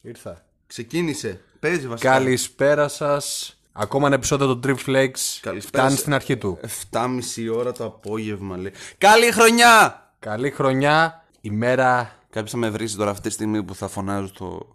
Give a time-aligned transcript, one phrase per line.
[0.00, 0.44] Ήρθα.
[0.66, 1.40] Ξεκίνησε.
[1.60, 2.10] Παίζει βασικά.
[2.10, 3.56] Καλησπέρα σας.
[3.72, 5.38] Ακόμα ένα επεισόδιο του Trip Flakes.
[5.40, 6.58] Καλησπέρα Φτάνει σε- στην αρχή του.
[6.90, 8.72] 7.30 ώρα το απόγευμα λέει.
[8.98, 10.00] Καλή χρονιά!
[10.18, 12.10] Καλή χρονιά, ημέρα.
[12.30, 14.66] Κάποιος θα με βρει τώρα αυτή τη στιγμή που θα φωνάζω στο.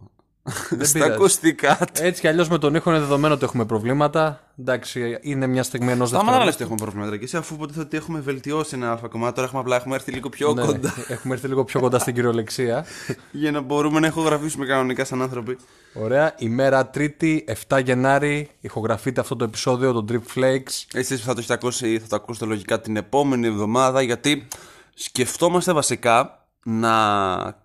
[0.44, 1.12] Στα πειράζει.
[1.12, 2.02] ακουστικά του.
[2.04, 4.40] Έτσι κι αλλιώς με τον ήχο είναι δεδομένο ότι έχουμε προβλήματα.
[4.60, 7.18] Εντάξει, είναι μια στιγμή ενός Θα μ' να λες ότι έχουμε προβλήματα.
[7.18, 10.12] Και εσύ αφού υποτίθεται ότι έχουμε βελτιώσει ένα αλφα κομμάτι, τώρα έχουμε απλά έχουμε έρθει
[10.12, 10.94] λίγο πιο Ναι, κοντά.
[11.08, 12.86] έχουμε έρθει λίγο πιο κοντά στην κυριολεξία.
[13.32, 15.58] για να μπορούμε να ηχογραφήσουμε κανονικά σαν άνθρωποι.
[15.94, 18.50] Ωραία, ημέρα Τρίτη, 7 Γενάρη.
[18.62, 20.86] Ηχογραφείται αυτό το επεισόδιο, το Trip Flakes.
[20.94, 24.48] Εσείς θα το έχετε ακούσει, θα το ακούσετε λογικά την επόμενη εβδομάδα γιατί
[24.94, 26.94] σκεφτόμαστε βασικά να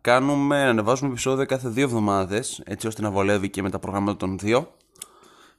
[0.00, 4.16] κάνουμε, να ανεβάζουμε επεισόδια κάθε δύο εβδομάδες έτσι ώστε να βολεύει και με τα προγράμματα
[4.16, 4.70] των δύο.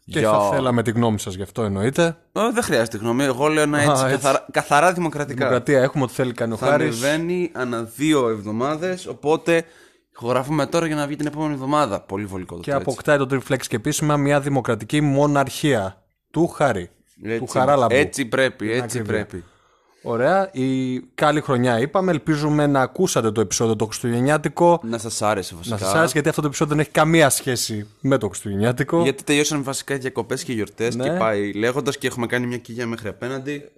[0.05, 2.17] Και Για- θα θέλαμε τη γνώμη σας γι' αυτό εννοείται.
[2.31, 4.11] Ε, δεν χρειάζεται γνώμη, εγώ λέω ένα έτσι, Α, έτσι.
[4.21, 5.37] Καθαρά, καθαρά δημοκρατικά.
[5.37, 7.03] Δημοκρατία έχουμε ό,τι θέλει κάνει ο Θα Χάρης.
[7.03, 9.63] ανεβαίνει ανά δύο εβδομάδες, οπότε
[10.13, 12.01] ηχογραφούμε τώρα για να βγει την επόμενη εβδομάδα.
[12.01, 12.81] Πολύ βολικό το Και έτσι.
[12.81, 16.89] αποκτάει το Trip Flex και επίσημα μια δημοκρατική μοναρχία του Χάρη.
[17.23, 17.95] Έτσι, του Χαράλαμπου.
[17.95, 19.25] Έτσι πρέπει, έτσι ακρίβεια.
[19.25, 19.43] πρέπει.
[20.07, 20.49] Ωραία.
[20.51, 22.11] Η καλή χρονιά είπαμε.
[22.11, 24.79] Ελπίζουμε να ακούσατε το επεισόδιο το Χριστουγεννιάτικο.
[24.83, 25.77] Να σας άρεσε Να βασικά.
[25.77, 29.01] σας άρεσε γιατί αυτό το επεισόδιο δεν έχει καμία σχέση με το Χριστουγεννιάτικο.
[29.03, 31.03] Γιατί τελειώσαν βασικά οι διακοπές και οι γιορτές Ναι.
[31.03, 33.69] και πάει λέγοντας και έχουμε κάνει μια κοιλιά μέχρι απέναντι.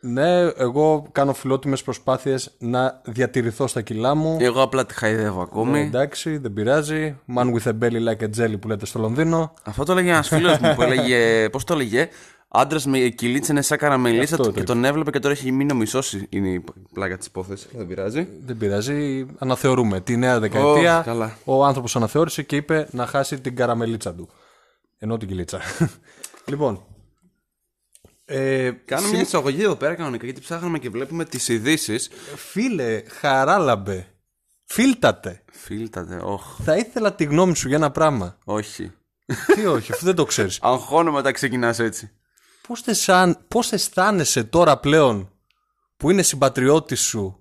[0.00, 4.36] Ναι, εγώ κάνω φιλότιμες προσπάθειες να διατηρηθώ στα κιλά μου.
[4.40, 5.78] Εγώ απλά τη χαϊδεύω ακόμη.
[5.78, 7.16] Ε, εντάξει, δεν πειράζει.
[7.36, 9.54] Man with a belly like a jelly που λέτε στο Λονδίνο.
[9.62, 11.48] Αυτό το έλεγε ένας φίλος μου που έλεγε.
[11.48, 12.08] Πώς το έλεγε;
[12.50, 15.52] Άντρας με κυλίτσα είναι σαν καραμελίτσα Αυτό του το και τον έβλεπε και τώρα έχει
[15.52, 16.16] μείνει ο μισός.
[16.28, 17.68] Είναι η πλάκα της υπόθεσης.
[17.72, 18.28] Δεν πειράζει.
[18.44, 19.26] Δεν πειράζει.
[19.38, 20.00] Αναθεωρούμε.
[20.00, 21.38] Τη νέα δεκαετία Ωχ, καλά.
[21.44, 24.28] ο άνθρωπος αναθεώρησε και είπε να χάσει την καραμελίτσα του.
[24.98, 25.60] Ενώ την κυλίτσα.
[26.50, 26.82] λοιπόν.
[28.24, 32.10] Ε, Κάνουμε μια εισαγωγή εδώ πέρα κανονικά γιατί ψάχναμε και βλέπουμε τις ειδήσεις.
[32.36, 34.06] Φίλε, χαράλαμπε.
[34.64, 35.42] Φίλτατε.
[35.52, 36.42] Φίλτατε, όχ.
[36.64, 38.38] Θα ήθελα τη γνώμη σου για ένα πράγμα.
[38.44, 38.92] Όχι.
[39.54, 40.58] Τι όχι, αφού δεν το ξέρεις.
[40.62, 42.10] Αγχώνω μετά ξεκινάς έτσι.
[42.68, 45.30] Πώς, θες σαν, πώς αισθάνεσαι τώρα πλέον
[45.96, 47.38] που είναι συμπατριώτης σου;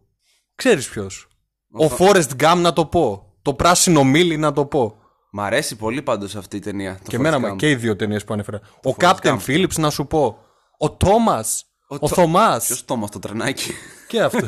[0.55, 1.27] Ξέρεις ποιος.
[1.71, 3.33] Ο Forrest Gump να το πω.
[3.41, 4.97] Το πράσινο μίλι να το πω.
[5.31, 6.95] Μ' αρέσει πολύ πάντως αυτή η ταινία.
[6.95, 7.57] το Και εμένα Forrest μου- Gump.
[7.57, 8.59] και οι δύο ταινίες που ανέφερα.
[8.83, 10.37] Ο Captain Phillips να σου πω.
[10.77, 11.65] Ο Τόμας.
[11.87, 12.65] Ο, Θωμάς.
[12.65, 13.71] Ποιος το το τρενάκι.
[14.07, 14.47] Και αυτό.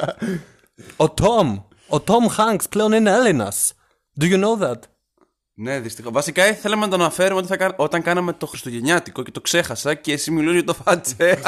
[0.96, 1.58] ο Τόμ.
[1.88, 3.72] Ο Τόμ Hanks πλέον είναι Έλληνας.
[4.20, 4.78] Do you know that?
[5.62, 6.12] Ναι, δυστυχώς.
[6.12, 9.94] Βασικά θέλαμε να το αναφέρουμε ότι θα κα- όταν κάναμε το Χριστουγεννιάτικο και το ξέχασα
[9.94, 11.40] και εσύ μιλούσες για το φατσε.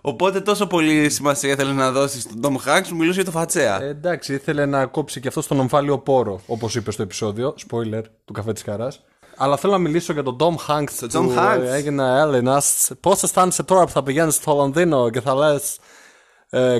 [0.00, 3.82] Οπότε τόσο πολύ σημασία ήθελε να δώσεις στον Tom Hanks που μιλούσε για το φατσέα.
[3.82, 7.54] Ε, εντάξει, ήθελε να κόψει και αυτό στον ομφάλιο πόρο, όπως είπε στο επεισόδιο.
[7.70, 9.00] Spoiler του καφέ της χαράς.
[9.36, 11.08] Αλλά θέλω να μιλήσω για τον Tom Hanks.
[11.12, 11.60] Τον που Tom Hanks.
[11.62, 12.90] ε, έγινε Έλληνας.
[13.00, 15.78] Πώς αισθάνεσαι τώρα που θα πηγαίνεις στο Λονδίνο και θα λες.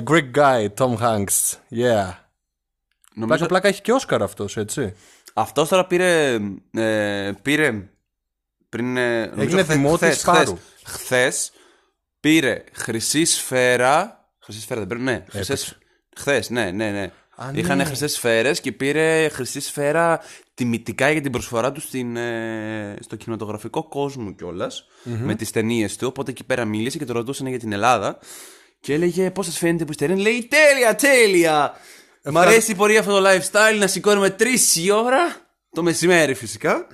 [0.07, 1.55] Greek guy, Tom Hanks.
[1.75, 2.09] Yeah.
[3.15, 4.93] Νομίζω Πλάκα, πλάκα έχει και Όσκαρ αυτός, έτσι.
[5.33, 6.37] αυτός τώρα πήρε.
[6.71, 7.89] Ε, πήρε.
[8.69, 8.97] Πριν.
[8.97, 10.57] ε, νομίζω Έγινε χθες- δημότης χθες- Πάρου.
[10.85, 11.51] Χθες
[12.19, 14.25] πήρε χρυσή σφαίρα.
[14.39, 15.25] Χρυσή σφαίρα δεν πήρε, ναι.
[15.29, 15.77] Χρυσές...
[16.17, 17.11] Χθες, ναι, ναι, ναι.
[17.35, 17.83] Α, Είχαν ναι.
[17.83, 20.19] χρυσές σφαίρες και πήρε χρυσή σφαίρα
[20.53, 24.85] τιμητικά για την προσφορά του στην, ε, στο κινηματογραφικό κόσμο κιόλας.
[25.03, 26.07] Με τις ταινίες του.
[26.07, 28.17] Οπότε εκεί πέρα μίλησε και το ρωτούσαν για την Ελλάδα.
[28.79, 30.07] Και έλεγε πώς σας φαίνεται που είστε.
[30.07, 31.73] Λέει τέλεια, τέλεια.
[32.23, 35.35] Μ' αρέσει η πορεία αυτό το lifestyle να σηκώνουμε τρεις η ώρα.
[35.71, 36.87] Το μεσημέρι φυσικά.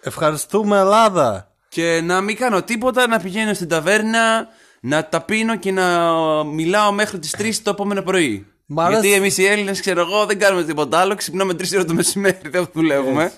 [0.00, 1.52] Ευχαριστούμε, Ελλάδα.
[1.68, 4.48] Και να μην κάνω τίποτα, να πηγαίνω στην ταβέρνα,
[4.80, 6.12] να τα πίνω και να
[6.44, 8.46] μιλάω μέχρι τις 3 το επόμενο πρωί.
[8.66, 9.00] Μ' αρέσει.
[9.00, 11.14] Γιατί εμείς οι Έλληνες, ξέρω εγώ, δεν κάνουμε τίποτα άλλο.
[11.14, 13.32] Ξυπνάμε 3 ώρα το μεσημέρι, δεν δουλεύουμε.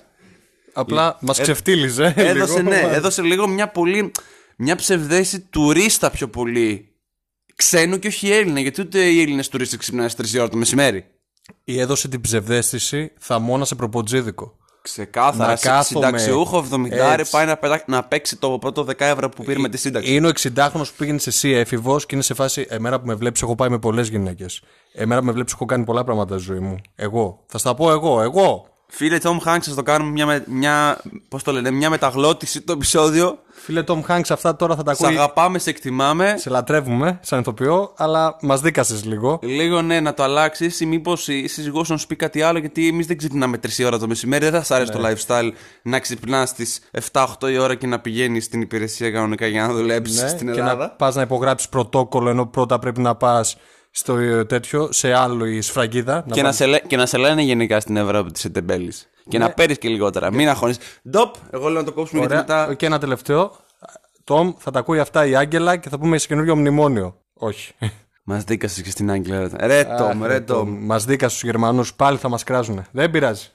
[0.73, 2.15] Απλά μας ξεφτύλιζε.
[2.17, 2.71] Έδωσε, λίγο.
[2.71, 4.13] ναι, έδωσε λίγο μια πολύ.
[4.57, 6.96] Μια ψευδέση τουρίστα πιο πολύ.
[7.57, 11.05] Ξένου και όχι Έλληνα, γιατί ούτε οι Έλληνες τουρίστες ξυπνάνε στις 3 ώρα το μεσημέρι.
[11.65, 14.57] Ή έδωσε την ψευδέστηση θα μόνα σε προποτζίδικο.
[14.83, 17.31] Ξεκάθαρα, Να σε κάθομαι συνταξιούχο 70 έτσι.
[17.31, 20.15] πάει να, πετά- να παίξει το πρώτο 10 ευρώ που πήρε με τη σύνταξη.
[20.15, 22.67] Είναι ο 60χρονο που πήγαινε σε εσύ έφηβος και είναι σε φάση.
[22.69, 24.63] Εμένα που με βλέπεις, έχω πάει με πολλές γυναίκες.
[24.93, 26.77] Εμένα που με βλέπεις, έχω κάνει πολλά πράγματα στη ζωή μου.
[26.95, 27.45] Εγώ.
[27.47, 28.67] Θα στα πω εγώ, εγώ.
[28.99, 30.99] Φίλε Tom Hanks, θα το κάνουμε μια, με- μια,
[31.29, 33.39] πώς το λένε, μια μεταγλώτηση το επεισόδιο.
[33.51, 35.17] Φίλε Tom Hanks, αυτά τώρα θα τα Σε ακούει.
[35.19, 36.35] αγαπάμε, σε εκτιμάμε.
[36.39, 39.39] Σε λατρεύουμε σαν ηθοποιό, αλλά μας δίκασες λίγο.
[39.43, 42.59] Λίγο ναι, να το αλλάξεις ή μήπως η σύζυγός σου να σου πει κάτι άλλο,
[42.59, 44.45] γιατί εμείς δεν ξυπνάμε 3 ώρα το μεσημέρι.
[44.45, 45.51] Δεν θα σ' αρέσει το lifestyle
[45.83, 46.81] να ξυπνάς στις
[47.13, 50.59] 7-8 η ώρα και να πηγαίνεις στην υπηρεσία κανονικά για να δουλέψεις Ναι, στην και
[50.61, 50.85] Ελλάδα.
[50.85, 53.57] να πας να υπογράψεις πρωτόκολλο ενώ πρώτα πρέπει να πας
[53.99, 56.25] στο ε, τέτοιο, σε άλλο η σφραγίδα.
[56.33, 58.93] Και, να σε, λέ- και να σε λένε γενικά στην Ευρώπη τη ετεμπέλη.
[59.29, 60.33] Και να παίρνεις και λιγότερα.
[60.33, 60.79] Μην αγχώνεις.
[61.11, 62.41] Ντοπ, εγώ λέω να το κόψουμε γιατί Ναι.
[62.41, 62.61] Ωραία.
[62.61, 62.75] μετά.
[62.75, 63.57] Και ένα τελευταίο.
[64.25, 67.17] Τόμ, θα τα ακούει αυτά η Άγγελα και θα πούμε σε καινούριο μνημόνιο.
[67.35, 67.73] Όχι.
[68.29, 69.49] Μας δίκασες και στην Άγγελα.
[69.57, 69.67] ρε.
[69.67, 70.77] Ρε Τόμ, ρε Τόμ.
[70.81, 72.85] Μας δίκα στους Γερμανούς πάλι θα μας κράζουν.
[72.93, 73.47] Δεν πειράζει.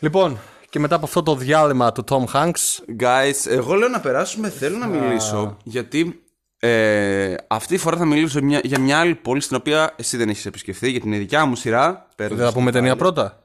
[0.00, 0.38] Λοιπόν,
[0.74, 4.48] και μετά από αυτό το διάλειμμα του Tom Hanks, Guys, εγώ λέω να περάσουμε.
[4.50, 6.22] Θέλω να μιλήσω γιατί
[6.58, 10.28] ε, αυτή τη φορά θα μιλήσω μια- για μια άλλη πόλη στην οποία εσύ δεν
[10.28, 12.08] έχεις επισκεφθεί, για την δικιά μου σειρά.
[12.16, 13.38] Παίρνω δεν θα πούμε ταινία πρώτα;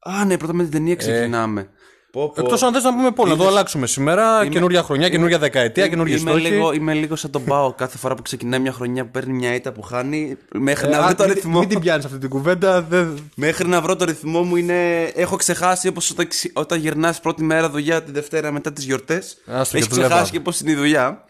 [0.00, 1.68] Α, ναι, πρώτα με την ταινία ξεκινάμε.
[2.14, 2.40] Πω, πω.
[2.42, 4.46] Εκτός αν θες να πούμε πόλη, να το αλλάξουμε σήμερα.
[4.48, 6.46] Καινούρια χρονιά, καινούρια δεκαετία, καινούργια είμαι, στόχοι.
[6.48, 9.54] λίγο, είμαι λίγο σαν τον Πάο κάθε φορά που ξεκινάει μια χρονιά που παίρνει μια
[9.54, 10.36] ήττα που χάνει.
[10.52, 11.58] Μέχρι Ε, να α, βρω το μην- ρυθμό.
[11.58, 12.82] Μην την πιάνεις αυτή την κουβέντα.
[12.82, 13.30] Δεν...
[13.34, 15.02] Μέχρι να βρω το ρυθμό μου είναι.
[15.02, 19.36] Έχω ξεχάσει όπως όταν, ξε- όταν γυρνάς πρώτη μέρα δουλειά τη Δευτέρα μετά τις γιορτές.
[19.46, 20.40] Άστο, Έχεις και δουλεύω ξεχάσει και αύριο.
[20.40, 21.24] πώς είναι η δουλειά.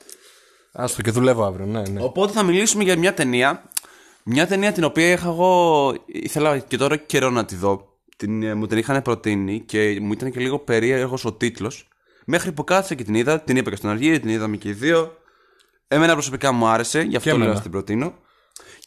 [0.73, 2.03] Άστο και δουλεύω αύριο, ναι, ναι.
[2.03, 3.63] Οπότε θα μιλήσουμε για μια ταινία.
[4.23, 5.93] Μια ταινία την οποία είχα εγώ.
[6.07, 7.93] ήθελα και τώρα καιρό να τη δω.
[8.25, 11.89] Την, ε, μου την είχαν προτείνει και μου ήταν και λίγο περίεργος ο τίτλος.
[12.27, 14.73] Μέχρι που κάθισα και την είδα, την είπα και στον Αργύρι, την είδαμε και οι
[14.73, 15.17] δύο.
[15.89, 17.55] Εμένα προσωπικά μου άρεσε, γι' αυτό Και λέω εμένα.
[17.55, 18.15] να την προτείνω.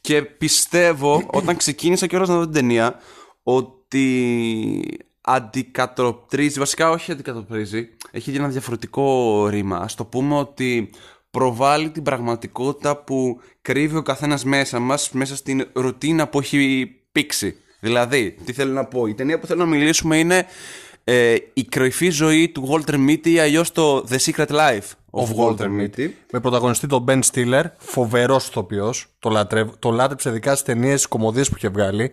[0.02, 2.96] Και πιστεύω, όταν ξεκίνησα κιόλας να δω την ταινία,
[3.44, 9.78] ότι αντικατοπτρίζει, βασικά όχι αντικατοπτρίζει, έχει ένα διαφορετικό ρήμα.
[9.78, 10.90] Ας το πούμε ότι
[11.32, 17.56] προβάλλει την πραγματικότητα που κρύβει ο καθένας μέσα μας, μέσα στην ρουτίνα που έχει πήξει.
[17.80, 20.46] Δηλαδή, τι θέλω να πω, η ταινία που θέλω να μιλήσουμε είναι
[21.04, 25.68] ε, η κρυφή ζωή του Walter Mitty ή αλλιώς το The Secret Life of, Walter
[25.80, 26.10] Mitty.
[26.32, 29.08] Με πρωταγωνιστή τον Ben Stiller, φοβερός ηθοποιός.
[29.20, 29.70] Το, λατρευ...
[29.80, 32.12] το λάτρεψε ειδικά στις ταινίες κομμωδίες που είχε βγάλει.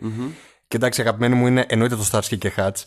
[0.69, 2.83] Και εντάξει, αγαπημένη μου είναι εννοείται το Starsky και Hutch.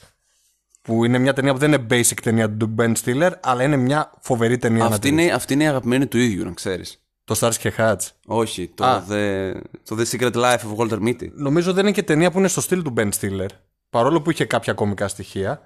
[0.81, 4.13] Που είναι μια ταινία που δεν είναι basic ταινία του Ben Stiller, αλλά είναι μια
[4.21, 4.79] φοβερή ταινία.
[4.79, 5.23] να Αυτή τη δεις.
[5.23, 7.01] είναι, αυτή είναι η αγαπημένη του ίδιου, να ξέρεις.
[7.27, 7.95] Το Starsky και Hutch.
[8.25, 9.03] Όχι, το, Α.
[9.09, 9.53] the,
[9.83, 11.31] το The Secret Life of Walter Mitty.
[11.33, 13.47] Νομίζω δεν είναι και ταινία που είναι στο στυλ του Ben Stiller.
[13.89, 15.61] Παρόλο που είχε κάποια κομικά στοιχεία.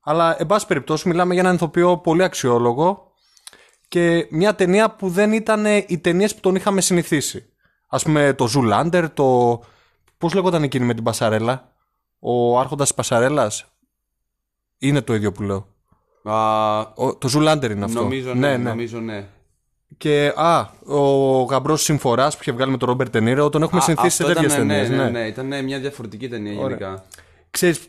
[0.00, 3.12] Αλλά, εν πάση περιπτώσει, μιλάμε για έναν ηθοποιό πολύ αξιόλογο
[3.88, 7.52] και μια ταινία που δεν ήταν οι ταινίες που τον είχαμε συνηθίσει.
[7.88, 9.60] Α πούμε, το Zoolander, το.
[10.18, 11.72] Πώς λέγονταν εκείνη με την Πασαρέλα,
[12.18, 13.64] Ο Άρχοντας της Πασαρέλας;
[14.78, 15.66] Είναι το ίδιο που λέω.
[16.24, 18.00] Α, Ο, το Zoolander είναι αυτό.
[18.02, 19.28] νομίζω ναι, νομίζω ναι.
[19.96, 23.84] Και α, ο γαμπρός Συμφοράς που είχε βγάλει με τον Ρόμπερτ Τενίρο, τον έχουμε Α,
[23.84, 24.88] συνηθίσει σε αυτό τέτοιες ήταν, ταινίες.
[24.90, 27.04] ναι, ναι, ναι, ήταν μια διαφορετική ταινία γενικά.
[27.50, 27.88] Ξέρεις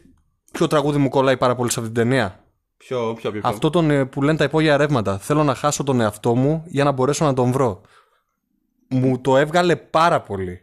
[0.52, 2.44] ποιο τραγούδι μου κολλάει πάρα πολύ σε αυτή την ταινία;
[2.78, 3.42] Ποιο, ποιο, ποιο.
[3.42, 5.18] ποιο; Αυτό τον, ε, που λένε τα υπόγεια ρεύματα.
[5.18, 7.82] Θέλω να χάσω τον εαυτό μου για να μπορέσω να τον βρω.
[8.90, 10.62] Μου το έβγαλε πάρα πολύ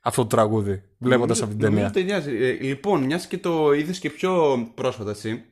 [0.00, 2.20] αυτό το τραγούδι, βλέποντας αυτή την Νομίζω ταινία.
[2.20, 2.44] ταιριάζει.
[2.44, 5.44] Ε, λοιπόν, μιας και το είδες και πιο πρόσφατα εσύ.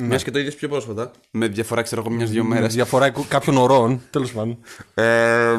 [0.00, 0.06] Ναι.
[0.06, 1.10] Μιας και το είδες πιο πρόσφατα.
[1.30, 2.62] Με διαφορά, ξέρω εγώ, μια-δυο μέρες.
[2.66, 4.58] Με διαφορά κάποιων ωρών, τέλος πάντων.
[4.94, 5.56] Ε,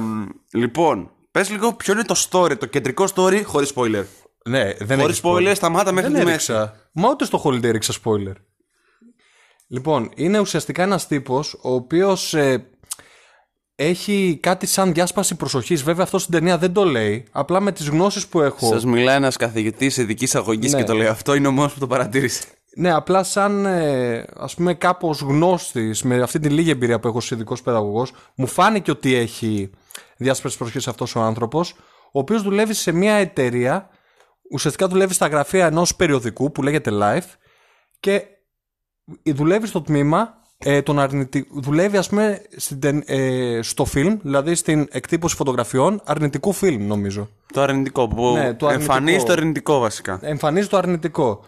[0.53, 4.03] λοιπόν, πες λίγο ποιο είναι το story, το κεντρικό story χωρίς spoiler.
[4.45, 6.51] Ναι, δεν Χωρίς έχεις spoiler, σταμάτα μέχρι Δεν τη μέση.
[6.51, 6.75] έριξα.
[6.91, 8.35] Μα ούτε στο holiday έριξα spoiler.
[9.67, 12.65] Λοιπόν, είναι ουσιαστικά ένας τύπος ο οποίος ε,
[13.75, 15.83] έχει κάτι σαν διάσπαση προσοχής.
[15.83, 17.25] Βέβαια αυτό στην ταινία δεν το λέει.
[17.31, 18.67] Απλά με τις γνώσεις που έχω...
[18.67, 20.79] Σας μιλάει ένας καθηγητής ειδικής αγωγής Ναι.
[20.79, 22.43] και το λέει αυτό, είναι ο μόνος που το παρατήρησε.
[22.75, 27.17] Ναι, απλά σαν ε, ας πούμε κάπως γνώστης με αυτή την λίγη εμπειρία που έχω
[27.17, 29.69] ως ειδικός παιδαγωγός μου φάνηκε ότι έχει
[30.17, 31.75] διάσπαση προσοχής αυτός ο άνθρωπος
[32.11, 33.89] ο οποίος δουλεύει σε μια εταιρεία
[34.51, 37.35] ουσιαστικά δουλεύει στα γραφεία ενός περιοδικού που λέγεται Life
[37.99, 38.23] και
[39.23, 41.47] δουλεύει στο τμήμα ε, τον αρνητι...
[41.51, 47.29] δουλεύει ας πούμε στην, τεν- ε, στο φιλμ, δηλαδή στην εκτύπωση φωτογραφιών αρνητικού φιλμ νομίζω.
[47.53, 48.93] Το αρνητικό που Ναι, το αρνητικό.
[48.93, 50.19] εμφανίζει το αρνητικό βασικά.
[50.21, 51.45] Εμφανίζει το αρνητικό.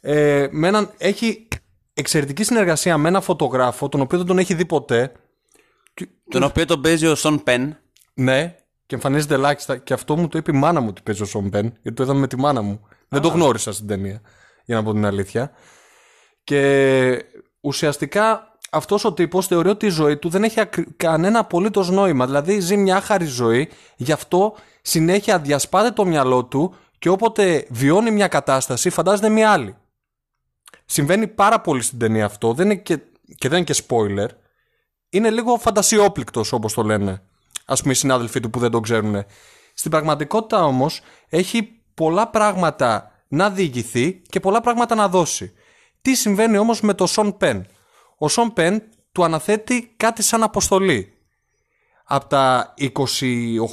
[0.00, 1.48] Ε, με έναν, έχει
[1.94, 5.12] εξαιρετική συνεργασία με έναν φωτογράφο, τον οποίο δεν τον έχει δει ποτέ.
[6.30, 7.76] Τον οποίο τον παίζει ο Σον Πεν.
[8.14, 9.76] Ναι, και εμφανίζεται ελάχιστα.
[9.76, 12.02] Και αυτό μου το είπε η μάνα μου ότι παίζει ο Σον Πεν, γιατί το
[12.02, 12.80] είδαμε με τη μάνα μου.
[13.08, 14.20] Δεν το γνώρισα στην ταινία,
[14.64, 15.50] για να πω την αλήθεια.
[16.44, 17.24] Και
[17.60, 22.26] ουσιαστικά αυτός ο τύπος θεωρεί ότι η ζωή του δεν έχει ακρι- κανένα απολύτως νόημα.
[22.26, 28.10] Δηλαδή ζει μια άχαρη ζωή, γι' αυτό συνέχεια διασπάται το μυαλό του και όποτε βιώνει
[28.10, 29.74] μια κατάσταση, φαντάζεται μια άλλη.
[30.92, 32.98] Συμβαίνει πάρα πολύ στην ταινία αυτό, δεν είναι και,
[33.38, 34.28] και δεν είναι και spoiler.
[35.08, 37.22] Είναι λίγο φαντασιόπληκτος όπως το λένε.
[37.64, 39.24] Ας πούμε οι συνάδελφοί του που δεν το ξέρουν.
[39.74, 45.52] Στην πραγματικότητα όμως έχει πολλά πράγματα να διηγηθεί και πολλά πράγματα να δώσει.
[46.02, 47.66] Τι συμβαίνει όμως με το Σον Πεν.
[48.18, 48.82] Ο Σον Πεν
[49.12, 51.14] του αναθέτει κάτι σαν αποστολή.
[52.04, 52.74] Από τα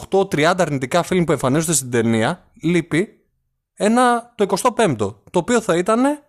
[0.09, 3.25] 28-30 αρνητικά φιλμ που εμφανίζονται στην ταινία, λείπει
[3.73, 4.45] ένα το
[4.75, 6.25] 25ο, το οποίο θα ήταν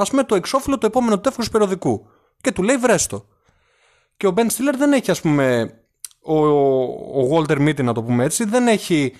[0.00, 2.06] ας πούμε το εξώφυλλο του επόμενου τεύχους περιοδικού.
[2.40, 3.26] Και του λέει βρέστο.
[4.16, 5.74] Και ο Ben Stiller δεν έχει ας πούμε
[6.22, 6.46] ο,
[7.22, 9.14] ο Walter Mitty να το πούμε έτσι δεν έχει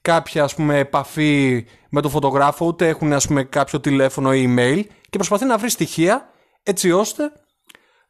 [0.00, 4.82] κάποια ας πούμε επαφή με τον φωτογράφο ούτε έχουν ας πούμε κάποιο τηλέφωνο ή email
[5.10, 6.28] και προσπαθεί να βρει στοιχεία
[6.62, 7.32] έτσι ώστε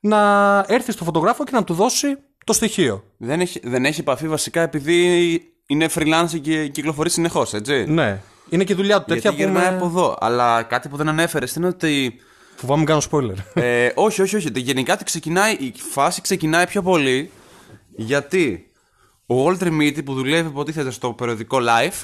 [0.00, 3.04] να έρθει στο φωτογράφο και να του δώσει το στοιχείο.
[3.16, 8.20] Δεν έχει, δεν έχει επαφή βασικά επειδή είναι freelance και κυκλοφορεί συνεχώς, έτσι; Ναι.
[8.48, 9.76] Είναι και η δουλειά του τέτοια Γιατί που γυρνάει με...
[9.76, 10.16] από εδώ.
[10.20, 12.20] Αλλά κάτι που δεν ανέφερες είναι ότι.
[12.56, 13.62] Φοβάμαι μην κάνω spoiler.
[13.62, 14.50] ε, όχι, όχι, όχι.
[14.54, 17.30] Γενικά τι ξεκινάει, η φάση ξεκινάει πιο πολύ
[17.96, 18.70] γιατί
[19.26, 22.02] ο Walter Mitty που δουλεύει υποτίθεται στο περιοδικό Life,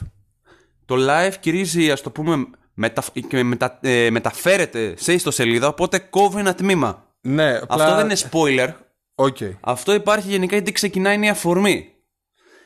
[0.85, 3.05] το Life κυρίζει, ας το πούμε, μετα...
[3.29, 3.79] και μετα...
[3.83, 7.07] ε, μεταφέρεται σε ιστοσελίδα, οπότε κόβει ένα τμήμα.
[7.21, 7.85] ναι, απλά...
[7.85, 8.73] Αυτό δεν είναι spoiler.
[9.15, 9.37] Οκ.
[9.61, 11.93] Αυτό υπάρχει γενικά γιατί ξεκινάει είναι η αφορμή.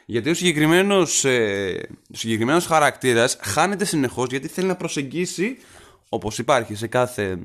[0.06, 5.56] Γιατί ο συγκεκριμένος ε, ο συγκεκριμένος χαρακτήρας χάνεται συνεχώς γιατί θέλει να προσεγγίσει,
[6.08, 7.38] όπως υπάρχει σε κάθε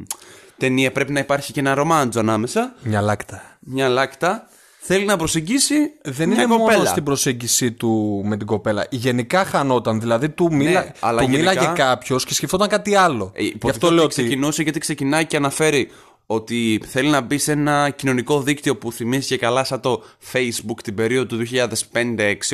[0.57, 3.57] ταινία πρέπει να υπάρχει και ένα ρομάντζο ανάμεσα, Μια Λάκτα.
[3.59, 4.47] μια Λάκτα,
[4.79, 6.77] θέλει να προσεγγίσει Δεν μια είναι κοπέλα.
[6.77, 8.85] μόνο στην προσέγγιση του με την κοπέλα.
[8.89, 9.99] Γενικά χανόταν.
[9.99, 10.71] Δηλαδή του, μίλα...
[10.83, 13.31] Ναι, αλλά του γενικά- μίλαγε κάποιος και σκεφτόταν κάτι άλλο.
[13.35, 14.23] Ε, Γι' υποτίθεται αυτό λέω ότι ότι.
[14.23, 15.89] ξεκινούσε γιατί ξεκινάει και αναφέρει
[16.31, 20.81] ότι θέλει να μπει σε ένα κοινωνικό δίκτυο που θυμίζει και καλά σαν το Facebook
[20.83, 21.65] την περίοδο του 2005-2006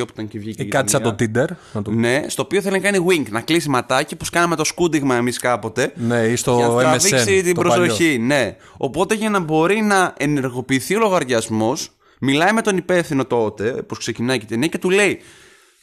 [0.01, 1.45] όπου ήταν και βγήκε Ή η κάτι σαν το ταινία.
[1.47, 1.55] Tinder.
[1.73, 1.91] Να το...
[1.91, 5.39] Ναι, στο οποίο θέλει να κάνει wink, να κλείσει ματάκι, πώ κάναμε το σκούντιγμα εμείς
[5.39, 5.93] κάποτε.
[5.95, 6.79] Ναι, ή στο για να MSN.
[6.79, 8.55] τραβήξει την το προσοχή, ναι.
[8.77, 14.37] Οπότε για να μπορεί να ενεργοποιηθεί ο λογαριασμός, μιλάει με τον υπεύθυνο τότε, που ξεκινάει
[14.37, 15.19] και η ταινία, και του λέει: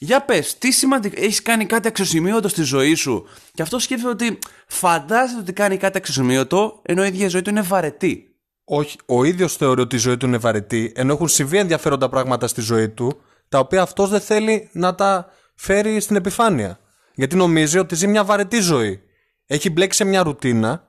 [0.03, 4.39] Για πες, τι σημαντικό, έχεις κάνει κάτι αξιοσημείωτο στη ζωή σου; Και αυτό σκέφτεται ότι
[4.67, 8.37] φαντάζεται ότι κάνει κάτι αξιοσημείωτο, ενώ η ίδια η ζωή του είναι βαρετή.
[8.65, 12.47] Όχι, ο ίδιος θεωρεί ότι η ζωή του είναι βαρετή, ενώ έχουν συμβεί ενδιαφέροντα πράγματα
[12.47, 16.79] στη ζωή του, τα οποία αυτός δεν θέλει να τα φέρει στην επιφάνεια.
[17.15, 19.01] Γιατί νομίζει ότι ζει μια βαρετή ζωή.
[19.47, 20.89] Έχει μπλέξει σε μια ρουτίνα,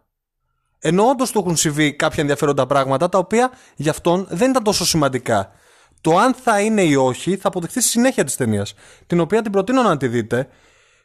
[0.79, 4.85] ενώ όντως του έχουν συμβεί κάποια ενδιαφέροντα πράγματα, τα οποία για αυτόν δεν ήταν τόσο
[4.85, 5.51] σημαντικά.
[6.03, 8.73] Το αν θα είναι ή όχι θα αποδειχθεί στη συνέχεια της ταινίας,
[9.07, 10.47] την οποία την προτείνω να τη δείτε.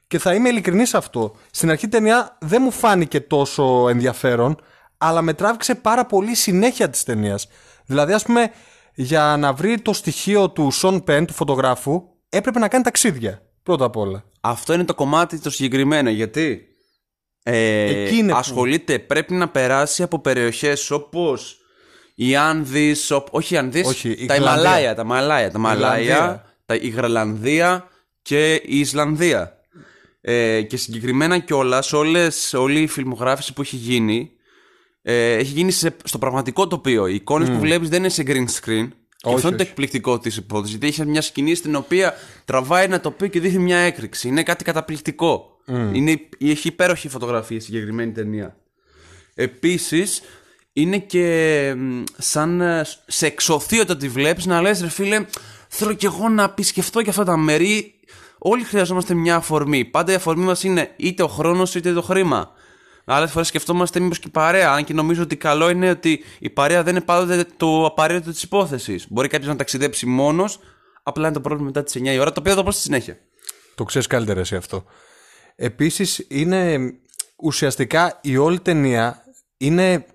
[0.06, 1.36] Και θα είμαι ειλικρινής σε αυτό.
[1.50, 4.60] Στην αρχή η ταινία δεν μου φάνηκε τόσο ενδιαφέρον,
[4.98, 7.48] αλλά με τράβηξε πάρα πολύ η συνέχεια της ταινίας.
[7.86, 8.50] Δηλαδή, ας πούμε,
[8.94, 13.42] για να βρει το στοιχείο του Σον Πεν, του φωτογράφου, έπρεπε να κάνει ταξίδια.
[13.62, 14.24] Πρώτα απ' όλα.
[14.40, 16.62] Αυτό είναι το κομμάτι το συγκεκριμένο, γιατί
[17.42, 21.56] ε, Εκεί είναι που- ασχολείται, πρέπει να περάσει από περιοχές όπως
[22.20, 24.62] οι Άνδης, οπ- όχι οι Άνδης, Όχι, η τα Γρυλανδία.
[24.62, 26.44] Ιμαλάια, τα Μαλάια, τα Μαλάια, Γρυλανδία.
[26.66, 27.88] τα, η Γρελανδία
[28.22, 29.52] και η Ισλανδία.
[30.20, 34.30] Ε, και συγκεκριμένα κιόλας όλες, όλη η φιλμογράφηση που έχει γίνει
[35.02, 37.06] ε, έχει γίνει σε, στο πραγματικό τοπίο.
[37.06, 38.88] Οι εικόνες που βλέπεις δεν είναι σε green screen.
[39.16, 39.70] Και Όχι, αυτό είναι το όχι.
[39.70, 40.70] εκπληκτικό της υπόθεσης.
[40.70, 44.28] Γιατί έχει μια σκηνή στην οποία τραβάει ένα τοπίο και δείχνει μια έκρηξη.
[44.28, 45.56] Είναι κάτι καταπληκτικό.
[45.92, 48.56] Είναι, έχει υπέροχη φωτογραφία η συγκεκριμένη ταινία.
[49.34, 50.22] Επίσης,
[50.80, 55.24] είναι και μ, σαν ε, σε εξωθεί όταν τη βλέπεις να λες ρε φίλε,
[55.68, 57.94] θέλω κι εγώ να επισκεφτώ και αυτά τα μέρη.
[58.38, 59.84] Όλοι χρειαζόμαστε μια αφορμή.
[59.84, 62.52] Πάντα η αφορμή μας είναι είτε ο χρόνος είτε το χρήμα.
[63.04, 64.72] Άλλες φορές σκεφτόμαστε μήπως και η παρέα.
[64.72, 68.42] Αν και νομίζω ότι καλό είναι ότι η παρέα δεν είναι πάντοτε το απαραίτητο της
[68.42, 69.06] υπόθεσης.
[69.10, 70.58] Μπορεί κάποιος να ταξιδέψει μόνος,
[71.02, 72.82] απλά είναι το πρόβλημα μετά τις 9 η ώρα, το οποίο θα το πω στη
[72.82, 73.18] συνέχεια.
[73.74, 74.84] Το ξέρεις καλύτερα εσύ αυτό.
[75.56, 76.92] Επίσης, είναι
[77.36, 79.22] ουσιαστικά η όλη ταινία
[79.56, 80.06] είναι.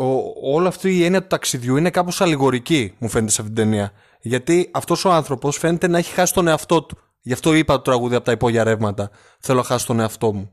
[0.00, 3.64] Ο, όλη αυτή η έννοια του ταξιδιού είναι κάπως αλληγορική, μου φαίνεται σε αυτήν την
[3.64, 3.92] ταινία.
[4.20, 6.98] Γιατί αυτός ο άνθρωπος φαίνεται να έχει χάσει τον εαυτό του.
[7.20, 9.10] Γι' αυτό είπα το τραγούδι από τα υπόγεια ρεύματα.
[9.40, 10.52] Θέλω να χάσω τον εαυτό μου.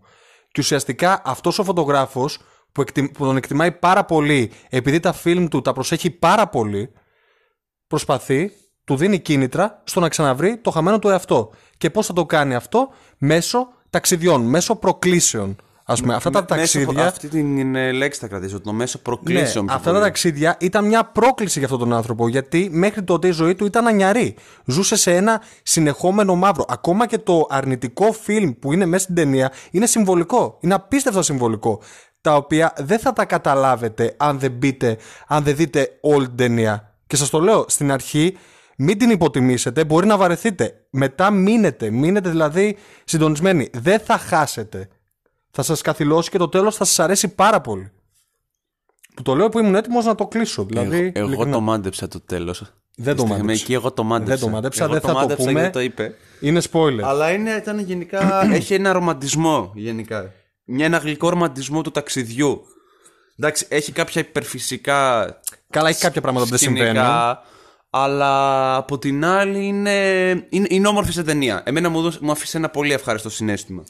[0.51, 2.39] Και ουσιαστικά αυτός ο φωτογράφος
[2.71, 6.91] που, εκτι- που τον εκτιμάει πάρα πολύ, επειδή τα φιλμ του τα προσέχει πάρα πολύ,
[7.87, 8.51] προσπαθεί,
[8.83, 11.49] του δίνει κίνητρα στο να ξαναβρει το χαμένο του εαυτό.
[11.77, 15.55] Και πώς θα το κάνει αυτό; Μέσω ταξιδιών, μέσω προκλήσεων.
[15.89, 17.07] Ας πούμε, αυτά τα Με- μέσω- ταξίδια.
[17.07, 19.65] αυτή την ε, λέξη θα κρατήσω, το μέσο Ναι, προκλήσεων.
[19.65, 20.03] πιο αυτά τα πολύ.
[20.03, 22.27] ταξίδια ήταν μια πρόκληση για αυτόν τον άνθρωπο.
[22.27, 24.35] Γιατί μέχρι τότε η ζωή του ήταν ανιαρή.
[24.65, 26.65] Ζούσε σε ένα συνεχόμενο μαύρο.
[26.67, 30.57] Ακόμα και το αρνητικό φιλμ που είναι μέσα στην ταινία είναι συμβολικό.
[30.61, 31.81] Είναι απίστευτα συμβολικό.
[32.21, 36.95] Τα οποία δεν θα τα καταλάβετε αν δεν μπείτε, αν δεν δείτε όλη την ταινία.
[37.07, 38.37] Και σας το λέω στην αρχή,
[38.77, 40.73] μην την υποτιμήσετε, μπορεί να βαρεθείτε.
[40.89, 43.69] Μετά μείνετε, μείνετε δηλαδή συντονισμένοι.
[43.73, 44.87] Δεν θα χάσετε.
[45.59, 47.91] Θα σας καθυλώσει και το τέλος θα σας αρέσει πάρα πολύ.
[49.15, 50.63] Που το λέω που ήμουν έτοιμος να το κλείσω.
[50.65, 51.51] Δηλαδή, εγώ, εγώ ειλικρινά.
[51.55, 52.63] το μάντεψα το τέλος.
[52.95, 53.51] Δεν το μάντεψα.
[53.51, 54.33] Εκεί εγώ το μάντεψα.
[54.35, 55.59] Δεν το μάντεψα, Εγώ δεν το θα το μάντεψα πούμε.
[55.59, 56.15] γιατί το είπε.
[56.39, 57.01] Είναι spoiler.
[57.03, 58.43] Αλλά είναι, ήταν γενικά.
[58.57, 60.31] έχει ένα ρομαντισμό γενικά.
[60.65, 62.61] Μια, ένα γλυκό ρομαντισμό του ταξιδιού.
[63.37, 65.25] Εντάξει, έχει κάποια υπερφυσικά.
[65.69, 67.11] Καλά, έχει κάποια πράγματα που δεν σκηνικά, συμβαίνουν.
[67.89, 69.99] Αλλά από την άλλη είναι,
[70.49, 71.61] είναι, είναι όμορφη σε ταινία.
[71.65, 73.83] Εμένα μου, δώσε- μου άφησε ένα πολύ ευχάριστο συνέστημα.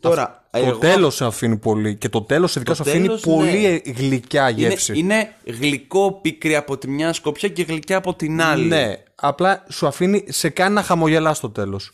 [0.00, 3.82] Τώρα, Το εγώ- τέλος σε αφήνει πολύ και το τέλος ειδικά σου αφήνει τέλος, πολύ
[3.86, 3.92] ναι.
[3.92, 4.98] γλυκιά είναι, γεύση.
[4.98, 8.66] είναι γλυκό πίκρη από τη μια σκοπιά και γλυκιά από την άλλη.
[8.66, 11.92] Ναι, απλά σου αφήνει, σε κάνει να χαμογελάς στο τέλος.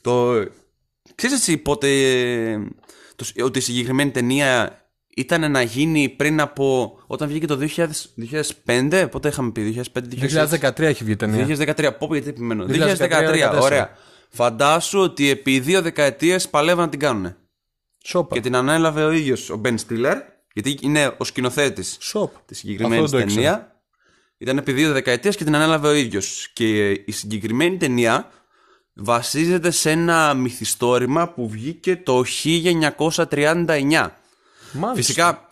[0.00, 0.44] Το...
[1.14, 1.88] Ξέρεις εσύ πότε
[2.50, 2.58] ε,
[3.16, 3.44] το...
[3.44, 4.82] ότι η συγκεκριμένη ταινία
[5.16, 6.98] ήταν να γίνει πριν από.
[7.06, 7.86] όταν βγήκε το 2000,
[8.66, 10.48] 2005, πότε είχαμε πει, 2005-2006.
[10.60, 11.46] 2013 έχει βγει η ταινία.
[11.48, 12.64] 2013, πω πω γιατί επιμένω.
[12.68, 13.90] 2013, 2013, ωραία.
[14.32, 17.36] Φαντάσου ότι επί δύο δεκαετίες παλεύαν να την κάνουν.
[18.04, 18.34] Σόπα.
[18.34, 20.18] Και την ανέλαβε ο ίδιος ο Μπεν Στίλερ,
[20.52, 22.34] γιατί είναι ο σκηνοθέτης Σοπ.
[22.44, 23.56] της συγκεκριμένης Αυτό δεν το ήξερα.
[23.56, 23.80] ταινία.
[24.38, 26.50] Ήταν επί δύο δεκαετίες και την ανέλαβε ο ίδιος.
[26.52, 28.30] Και η συγκεκριμένη ταινία
[28.94, 34.16] βασίζεται σε ένα μυθιστόρημα που βγήκε το 1939.
[34.72, 34.94] Μάλιστα.
[34.94, 35.48] Φυσικά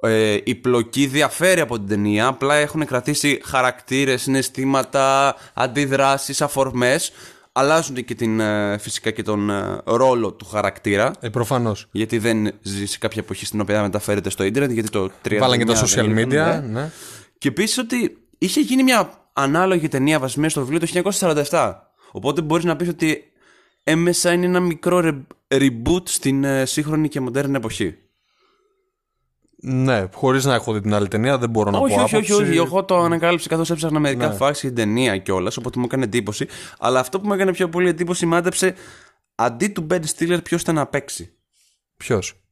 [0.00, 7.12] ε, η πλοκή διαφέρει από την ταινία, απλά έχουν κρατήσει χαρακτήρες, συναισθήματα, αντιδράσεις, αφορμές.
[7.54, 11.12] Αλλάζουν και την, ε, φυσικά και τον ε, ρόλο του χαρακτήρα.
[11.20, 11.88] Ε, Προφανώς.
[11.92, 15.58] Γιατί δεν ζει σε κάποια εποχή στην οποία μεταφέρεται στο ίντερνετ, γιατί το 39 Βάλαν
[15.58, 16.62] και τα δεν social ήταν, media.
[16.62, 16.80] ναι.
[16.80, 16.90] Ναι.
[17.38, 21.12] Και επίσης ότι είχε γίνει μια ανάλογη ταινία βασισμένη στο βιβλίο το
[21.50, 21.72] 1947.
[22.12, 23.24] Οπότε μπορείς να πεις ότι
[23.84, 25.00] έμεσα είναι ένα μικρό
[25.48, 27.94] re- reboot στην ε, σύγχρονη και μοντέρνη εποχή.
[29.64, 32.32] Ναι, χωρίς να έχω δει την άλλη ταινία, δεν μπορώ να όχι, πω όχι, όχι,
[32.32, 32.50] άποψη.
[32.50, 32.56] όχι.
[32.58, 34.36] Εγώ το ανακάλυψα καθώς έψαχνα μερικά Ναι.
[34.40, 36.46] facts για την ταινία κιόλας, οπότε μου έκανε εντύπωση.
[36.78, 38.74] Αλλά αυτό που μου έκανε πιο πολύ εντύπωση, μάντεψε
[39.34, 41.32] αντί του Ben Stiller, ποιος ήταν να παίξει.
[41.96, 42.42] Ποιος;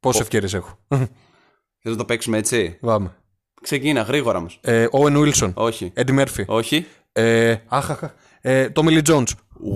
[0.00, 0.78] Πόσες ευκαιρίες έχω;
[1.82, 2.78] Θε να το παίξουμε έτσι.
[2.80, 3.14] Πάμε.
[3.62, 4.48] Ξεκίνα, γρήγορα μα.
[4.60, 5.52] Ε, Owen Wilson.
[5.54, 5.92] Όχι.
[5.96, 6.44] Eddie Murphy.
[6.46, 6.86] Όχι.
[7.12, 8.10] Ε, αχ, αχ, αχ.
[8.40, 9.26] Ε, Tommy Lee Jones.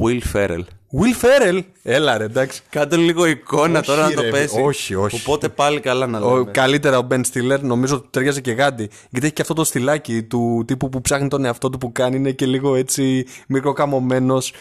[0.03, 0.61] Will Ferrell.
[1.01, 2.61] Will Ferrell; Έλα ρε, εντάξει.
[2.71, 4.61] Κάντε λίγο εικόνα Όχι, τώρα να το ρε, πέσει.
[4.61, 5.17] όχι, όχι.
[5.17, 6.51] Οπότε πάλι καλά να Ο, λέμε.
[6.51, 8.91] καλύτερα ο Ben Stiller, νομίζω ότι ταιριάζει και γάντι.
[9.11, 12.17] Γιατί έχει και αυτό το στυλάκι του τύπου που ψάχνει τον εαυτό του που κάνει,
[12.17, 14.53] είναι και λίγο έτσι μικροκαμωμένος.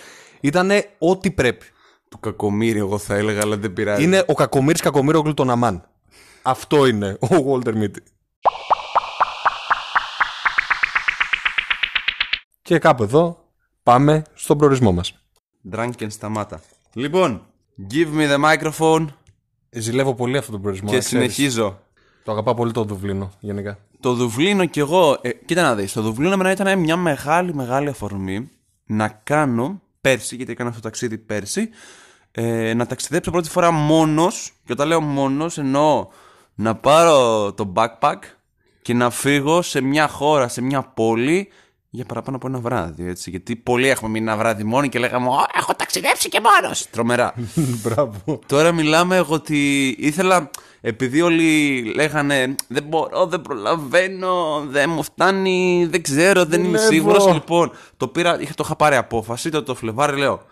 [0.42, 1.66] Ήτανε ό,τι πρέπει.
[2.10, 4.04] Του κακομίρι, εγώ θα έλεγα, αλλά δεν πειράζει.
[4.04, 5.88] Είναι ο κακομύρη κακομύρογλου των Αμάν.
[6.42, 8.02] Αυτό είναι ο Walter Mitty.
[12.62, 13.41] Και κάπου εδώ
[13.84, 15.14] πάμε στον προορισμό μας.
[15.72, 16.62] Drunken σταμάτα.
[16.94, 17.42] Λοιπόν,
[17.92, 19.06] give me the microphone
[19.70, 20.90] Ζηλεύω πολύ αυτό τον προορισμό.
[20.90, 21.34] και να ξέρεις.
[21.34, 21.80] συνεχίζω.
[22.24, 23.78] Το αγαπάω πολύ το Δουβλίνο γενικά.
[24.00, 25.18] Το Δουβλίνο κι εγώ.
[25.22, 28.50] Ε, κοίτα να δεις, το Δουβλίνο εμένα ήταν μια μεγάλη μεγάλη αφορμή
[28.86, 31.70] να κάνω πέρσι, γιατί έκανα αυτό το ταξίδι πέρσι,
[32.32, 36.08] ε, να ταξιδέψω πρώτη φορά μόνος, και όταν λέω μόνος εννοώ
[36.56, 38.18] να πάρω το backpack
[38.82, 41.48] και να φύγω σε μια χώρα, σε μια πόλη
[41.94, 43.30] για παραπάνω από ένα βράδυ, έτσι.
[43.30, 46.90] Γιατί πολλοί έχουμε μείνει ένα βράδυ μόνοι και λέγαμε «Ω, έχω ταξιδέψει και μόνος».
[46.90, 47.34] Τρομερά.
[47.84, 48.40] Μπράβο.
[48.46, 50.50] Τώρα μιλάμε εγώ ότι ήθελα,
[50.82, 56.92] επειδή όλοι λέγανε δεν μπορώ, δεν προλαβαίνω, δεν μου φτάνει, δεν ξέρω, δεν είμαι Δουλεύω.
[56.92, 57.34] σίγουρος.
[57.34, 60.46] Λοιπόν, το πήρα, είχα, το είχα πάρει απόφαση, το, το Φλεβάρι λέω,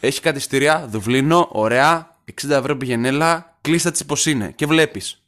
[0.00, 4.66] έχεις κάτι στηριά, Δουβλίνο, ωραία, 60 ευρώ πήγαινε έλα, κλείσ' τα τις πως είναι και
[4.66, 5.21] βλέπεις.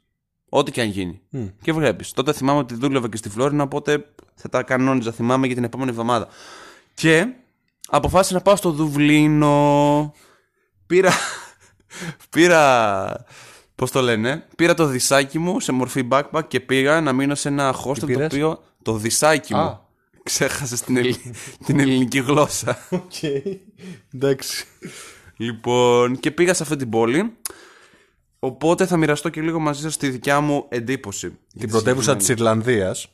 [0.56, 1.20] Ό,τι και αν γίνει.
[1.62, 2.12] Και βλέπεις.
[2.12, 5.90] Τότε θυμάμαι ότι δούλευα και στη Φλόρινα, οπότε θα τα κανόνιζα, θυμάμαι για την επόμενη
[5.90, 6.28] εβδομάδα.
[6.94, 7.26] Και
[7.88, 10.14] αποφάσισα να πάω στο Δουβλίνο.
[10.86, 11.12] Πήρα.
[12.30, 13.24] πήρα.
[13.74, 14.46] Πώς το λένε.
[14.56, 18.06] Πήρα το δισάκι μου σε μορφή backpack και πήγα να μείνω σε ένα hostel το
[18.06, 18.62] πήρες; οποίο.
[18.82, 19.58] Το δισάκι Α.
[19.62, 19.80] μου.
[20.22, 21.34] Ξέχασε την, ελλη-
[21.66, 22.78] την ελληνική γλώσσα.
[22.90, 23.22] Οκ.
[24.14, 24.64] Εντάξει.
[25.36, 27.32] λοιπόν, και πήγα σε αυτή την πόλη.
[28.44, 31.38] Οπότε θα μοιραστώ και λίγο μαζί σας τη δικιά μου εντύπωση.
[31.58, 33.08] Την πρωτεύουσα της Ιρλανδίας.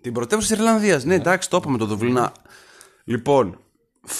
[0.00, 1.04] Την πρωτεύουσα της Ιρλανδίας.
[1.04, 2.32] Ναι, εντάξει, το είπαμε το Δουβλίνο.
[3.04, 3.58] Λοιπόν,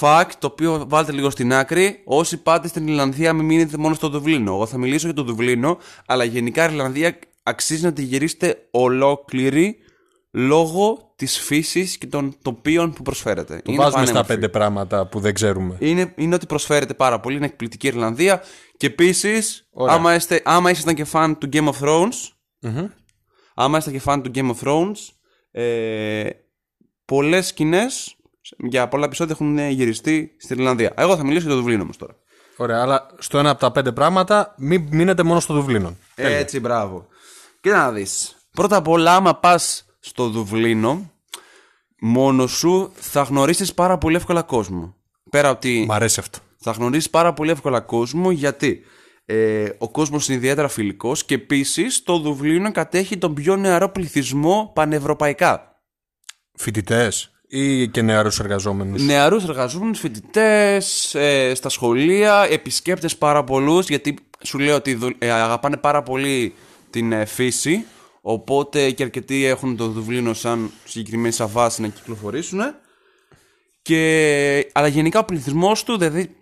[0.01, 2.03] fact το οποίο βάλτε λίγο στην άκρη.
[2.05, 4.53] Όσοι πάτε στην Ιρλανδία, μην μείνετε μόνο στο Δουβλίνο.
[4.53, 9.77] Εγώ θα μιλήσω για το Δουβλίνο, αλλά γενικά η Ιρλανδία αξίζει να τη γυρίσετε ολόκληρη
[10.31, 13.55] λόγω της φύσης και των τοπίων που προσφέρετε.
[13.55, 14.33] Το Είναι βάζουμε στα πανέμορφη.
[14.35, 15.77] πέντε πράγματα που δεν ξέρουμε.
[15.79, 17.37] Είναι, είναι ότι προσφέρεται πάρα πολύ.
[17.37, 18.43] Είναι εκπληκτική η Ιρλανδία.
[18.77, 19.95] Και επίσης, Ωραία.
[19.95, 22.15] άμα, είστε, άμα ήσασταν και fan του Game of Thrones,
[23.55, 24.97] άμα είστε και fan του Game of Thrones,
[25.51, 26.29] ε,
[27.05, 28.17] πολλές σκηνές
[28.69, 30.93] για πολλά επεισόδια έχουν ε, γυριστεί στην Ιρλανδία.
[30.97, 32.17] Εγώ θα μιλήσω για το Δουβλίνο όμως τώρα.
[32.57, 35.97] Ωραία, αλλά στο ένα από τα πέντε πράγματα μην μείνετε μόνο στο Δουβλίνο.
[36.15, 37.07] Έτσι, μπράβο.
[37.61, 38.37] Κοίτα να δεις.
[38.51, 41.13] Πρώτα απ' όλα, άμα πας στο Δουβλίνο,
[42.07, 44.95] μόνο σου θα γνωρίσεις πάρα πολύ εύκολα κόσμο.
[45.31, 45.85] Πέρα ότι.
[45.89, 46.39] Μ' αρέσει αυτό.
[46.57, 48.81] Θα γνωρίσεις πάρα πολύ εύκολα κόσμο γιατί
[49.25, 54.71] ε, ο κόσμος είναι ιδιαίτερα φιλικός και επίσης το Δουβλίνο κατέχει τον πιο νεαρό πληθυσμό
[54.75, 55.79] πανευρωπαϊκά.
[56.55, 64.15] Φοιτητές ή και νεαρούς εργαζόμενους; Νεαρούς εργαζόμενους, φοιτητές, ε, στα σχολεία, επισκέπτες πάρα πολλούς γιατί
[64.43, 66.55] σου λέω ότι δου- ε, αγαπάνε πάρα πολύ
[66.91, 67.85] την ε, φύση.
[68.27, 72.61] Οπότε και αρκετοί έχουν το Δουβλίνο σαν συγκεκριμένη σαν βάση να κυκλοφορήσουν.
[73.83, 76.37] Και, αλλά γενικά ο πληθυσμός του, δηλαδή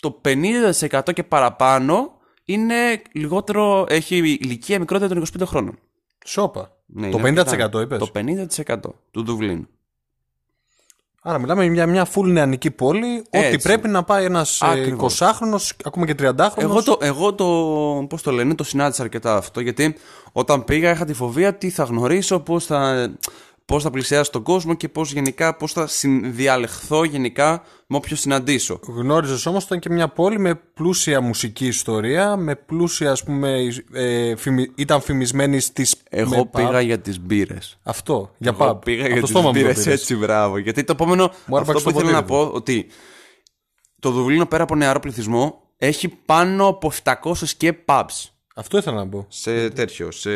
[0.00, 2.12] το 50% και παραπάνω,
[2.44, 5.78] είναι λιγότερο, έχει ηλικία μικρότερη των 25 χρόνων.
[6.24, 6.76] Σόπα.
[6.86, 7.80] Ναι, το είναι 50% αρκετά.
[7.80, 7.98] είπες.
[7.98, 8.76] Το 50%
[9.10, 9.68] του Δουβλίνου.
[11.26, 13.58] Άρα μιλάμε για μια full νεανική πόλη, ό,τι Έτσι.
[13.58, 15.22] πρέπει να πάει ένας Ακριβώς.
[15.22, 16.50] 20χρονο, ακόμα και 30χρονο.
[16.56, 17.46] Εγώ το, εγώ το,
[18.08, 19.96] πώς το λένε, το συνάντησα αρκετά αυτό, γιατί
[20.32, 23.08] όταν πήγα είχα τη φοβία τι θα γνωρίσω, πώς θα,
[23.66, 28.80] πώς θα πλησιάσω τον κόσμο και πώς γενικά, πώς θα συνδιαλεχθώ γενικά με όποιον συναντήσω.
[28.86, 33.58] Γνώριζες όμως ήταν και μια πόλη με πλούσια μουσική ιστορία, με πλούσια ας πούμε.
[33.92, 35.94] Ε, φημι- ήταν φημισμένη στις.
[36.10, 37.78] Εγώ πήγα για τις μπύρες.
[37.82, 38.84] Αυτό, για Εγώ pub.
[38.84, 40.00] πήγα Από για το τις στόμα μου το μπύρες, πήρες.
[40.00, 40.58] έτσι μπράβο.
[40.58, 42.86] Γιατί το επόμενο, άρπαξε αυτό το που ήθελα να ποτήρι πω, ότι
[44.00, 48.28] το Δουβλίνο πέρα από νεαρό πληθυσμό έχει πάνω από 700 και pubs.
[48.54, 49.26] Αυτό ήθελα να πω.
[49.28, 50.30] Σε τέτοιο, σε.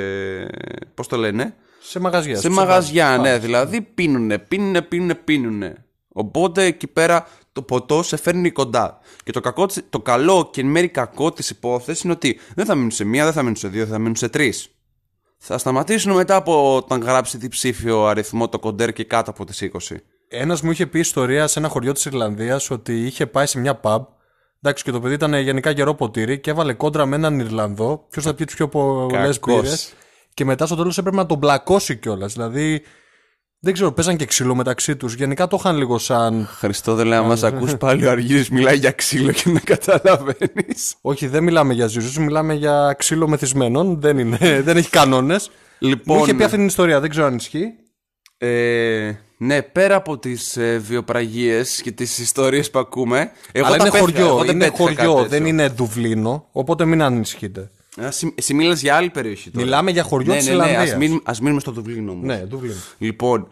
[0.94, 2.34] Πώς το λένε, Σε μαγαζιά.
[2.34, 3.22] σε στους μαγαζιά, pubs.
[3.22, 3.38] ναι.
[3.38, 5.84] Δηλαδή πίνουνε, πίνουνε, πίνουνε, πίνουνε.
[6.12, 8.98] Οπότε εκεί πέρα το ποτό σε φέρνει κοντά.
[9.24, 12.64] Και το, κακό, της- το καλό και εν μέρει κακό της υπόθεσης είναι ότι δεν
[12.66, 14.68] θα μείνουν σε μία, δεν θα μείνουν σε δύο, θα μείνουν σε τρεις.
[15.38, 19.96] Θα σταματήσουν μετά από όταν γράψει διψήφιο αριθμό το κοντέρ και κάτω από τις 20.
[20.28, 23.80] Ένας μου είχε πει ιστορία σε ένα χωριό της Ιρλανδίας ότι είχε πάει σε μια
[23.82, 23.98] pub.
[24.62, 28.06] Εντάξει, και το παιδί ήταν γενικά γερό ποτήρι και έβαλε κόντρα με έναν Ιρλανδό.
[28.10, 29.92] Ποιος θα πιει τι πιο πολλέ Κακός.
[30.44, 30.44] Μπύρε.
[30.44, 32.32] Και μετά στο τέλος έπρεπε να τον μπλακώσει κιόλας.
[32.32, 32.82] Δηλαδή,
[33.60, 35.14] δεν ξέρω, παίζαν και ξύλο μεταξύ τους.
[35.14, 36.46] Γενικά το είχαν λίγο σαν.
[36.46, 40.96] Χριστό δεν λέει, αν μα ακούς πάλι ο Αργύρης μιλάει για ξύλο και να καταλαβαίνεις.
[41.00, 44.00] Όχι, δεν μιλάμε για ζύζους, μιλάμε για ξύλο μεθυσμένων.
[44.00, 45.50] Δεν, είναι, δεν έχει κανόνες.
[45.78, 47.66] Λοιπόν, Μου είχε πει αυτή την ιστορία, δεν ξέρω αν ισχύει.
[48.38, 53.82] ε, ναι, πέρα από τις ε, βιοπραγίες και τις ιστορίες που ακούμε, εγώ Αλλά τα
[53.86, 55.28] είναι πέτυχα, χωριό, εγώ δεν είναι πέτυχα κάτι χωριό, τέτοιο.
[55.28, 56.48] δεν είναι Δουβλίνο.
[56.52, 57.70] Οπότε μην ανησυχείτε.
[58.02, 59.64] Α, εσύ- Εσύ μίλας για άλλη περιοχή τώρα.
[59.64, 60.90] Μιλάμε για χωριό ναι, της ναι, ναι, Ιρλανδίας.
[60.92, 62.26] ας, μείνουμε, ας μείνουμε στο Δουβλίνο όμως.
[62.26, 62.74] Ναι, Δουβλίνο.
[62.98, 63.48] Λοιπόν,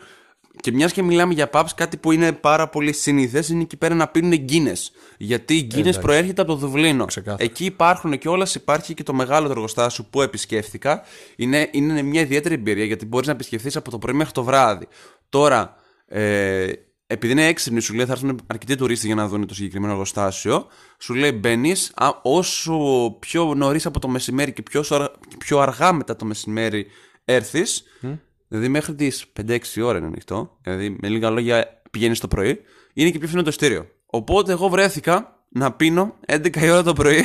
[0.61, 3.95] και μιας και μιλάμε για pubs, κάτι που είναι πάρα πολύ συνηθές είναι εκεί πέρα
[3.95, 4.91] να πίνουν Guinness.
[5.19, 7.05] Γιατί η Guinness προέρχεται από το Δουβλίνο.
[7.05, 7.45] Ξεκάθαρα.
[7.45, 11.03] Εκεί υπάρχουν και όλας, υπάρχει και το μεγάλο εργοστάσιο που επισκέφθηκα.
[11.37, 14.87] Είναι, είναι μια ιδιαίτερη εμπειρία γιατί μπορείς να επισκεφθείς από το πρωί μέχρι το βράδυ.
[15.29, 16.67] Τώρα, ε,
[17.07, 20.67] επειδή είναι έξυπνοι, σου λέει θα έρθουν αρκετοί τουρίστες για να δουν το συγκεκριμένο εργοστάσιο.
[20.99, 21.93] Σου λέει μπαίνεις,
[22.23, 22.79] όσο
[23.19, 26.87] πιο νωρίς από το μεσημέρι και πιο, σωρα- πιο αργά μετά το μεσημέρι
[27.25, 27.85] έρθεις,
[28.49, 30.59] Δηλαδή μέχρι τις 5-6 ώρα είναι ανοιχτό.
[30.63, 32.61] Δηλαδή με λίγα λόγια πηγαίνεις το πρωί.
[32.93, 33.87] Είναι και πιο φθηνό το ειστήριο.
[34.07, 37.25] Οπότε εγώ βρέθηκα να πίνω 11 η ώρα το πρωί.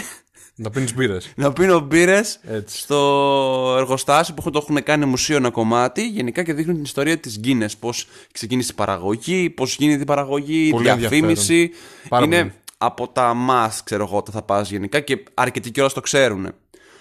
[0.64, 1.32] Να πίνεις μπύρες.
[1.36, 2.78] να πίνω μπύρες Έτσι.
[2.78, 6.08] στο εργοστάσιο που το έχουν κάνει μουσείο ένα κομμάτι.
[6.08, 7.72] Γενικά και δείχνουν την ιστορία της Guinness.
[7.80, 11.72] Πώς ξεκίνησε η παραγωγή, πώς γίνεται η παραγωγή, η Πολύ διαφήμιση.
[12.10, 12.54] Πάρα είναι πολύ.
[12.78, 16.48] από τα μας, ξέρω εγώ, όταν θα πας γενικά και αρκετοί κιόλα το ξέρουν.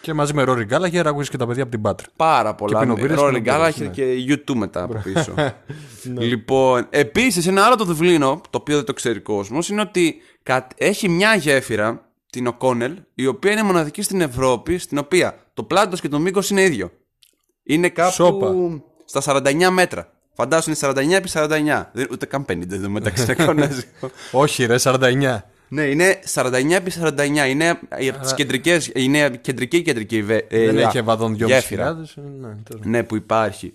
[0.02, 2.04] Και μαζί με Ρόρι Γκάλαγερ ακούγε και τα παιδιά από την Πάτρ.
[2.16, 2.78] Πάρα πολλά.
[2.80, 5.34] πίνω μπύρες, Ρόλι πίνω Γκάλα μπύρες, και YouTube μετά από πίσω.
[6.02, 6.24] Ναι.
[6.24, 10.16] λοιπόν, επίσης ένα άλλο το Δουβλίνο, το οποίο δεν το ξέρει ο κόσμος, είναι ότι
[10.42, 15.62] κατ- έχει μια γέφυρα, την Οκόνελ, η οποία είναι μοναδική στην Ευρώπη, στην οποία το
[15.62, 16.90] πλάτος και το μήκος είναι ίδιο.
[17.62, 18.54] Είναι κάπου Σόπα.
[19.04, 20.12] στα 49 μέτρα.
[20.34, 21.90] Φαντάσου είναι 49 επί 49.
[21.92, 23.82] Δεν, ούτε καν 50 εδώ μεταξύ να κονέζει.
[24.32, 25.38] Όχι, ρε, 49.
[25.68, 27.48] ναι, είναι 49 επί 49.
[27.50, 27.68] Είναι
[28.10, 28.90] από τις κεντρικές.
[28.94, 31.46] Είναι κεντρική κεντρική βε- ε, Δεν α, έχει ευαδόν 2.500.
[31.46, 31.92] γέφυρα.
[31.92, 32.84] Ναι, τέλος.
[32.84, 33.72] Ναι, που υπάρχει.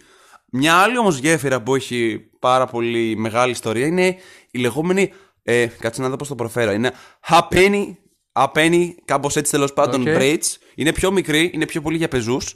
[0.51, 4.15] Μια άλλη όμως γέφυρα που έχει πάρα πολύ μεγάλη ιστορία είναι
[4.51, 5.11] η λεγόμενη.
[5.43, 6.71] Ε, κάτσε να δω πώς το προφέρω.
[6.71, 6.91] Είναι
[7.29, 7.95] Ha'penny,
[8.36, 10.08] Ha'penny κάπως έτσι τέλος πάντων, Οκ.
[10.12, 10.39] Bridge.
[10.76, 12.54] Είναι πιο μικρή, είναι πιο πολύ για πεζούς.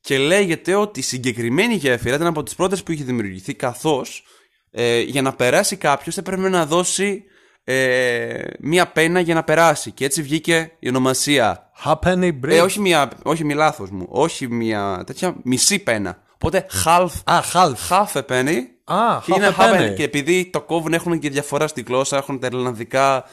[0.00, 4.24] Και λέγεται ότι η συγκεκριμένη γέφυρα ήταν από τις πρώτες που είχε δημιουργηθεί, καθώς
[4.70, 7.24] ε, για να περάσει κάποιος έπρεπε να δώσει
[7.64, 9.90] ε, μία πένα για να περάσει.
[9.90, 12.48] Και έτσι βγήκε η ονομασία Halfpenny Bridge.
[12.48, 14.06] ε, όχι μία, όχι μία λάθος μου.
[14.08, 16.22] Όχι μία τέτοια, μισή πένα.
[16.34, 17.72] Οπότε half, Α, half.
[17.88, 18.56] half a penny.
[18.84, 19.90] Α, και half είναι a half penny.
[19.90, 23.24] a- Και επειδή το κόβουν έχουν και διαφορά στη γλώσσα, έχουν τα Ιρλανδικά,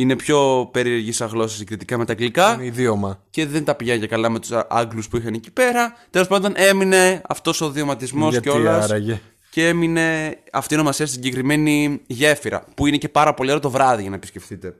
[0.00, 2.54] είναι πιο περίεργη σαν γλώσσα συγκριτικά με τα αγγλικά.
[2.54, 3.22] Είναι ιδίωμα.
[3.30, 5.96] Και δεν τα πηγαίνει και καλά με τους Άγγλους που είχαν εκεί πέρα.
[6.10, 8.84] Τέλος πάντων, έμεινε αυτός ο διωματισμός Γιατί κιόλας.
[8.84, 9.20] άραγε.
[9.50, 12.64] Και έμεινε αυτή η ονομασία στην συγκεκριμένη γέφυρα.
[12.74, 14.74] Που είναι και πάρα πολύ ωραίο το βράδυ για να επισκεφτείτε.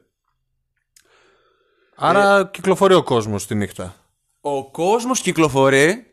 [1.95, 3.95] Άρα κυκλοφορεί ο κόσμος τη νύχτα.
[4.41, 6.05] Ο κόσμος κυκλοφορεί.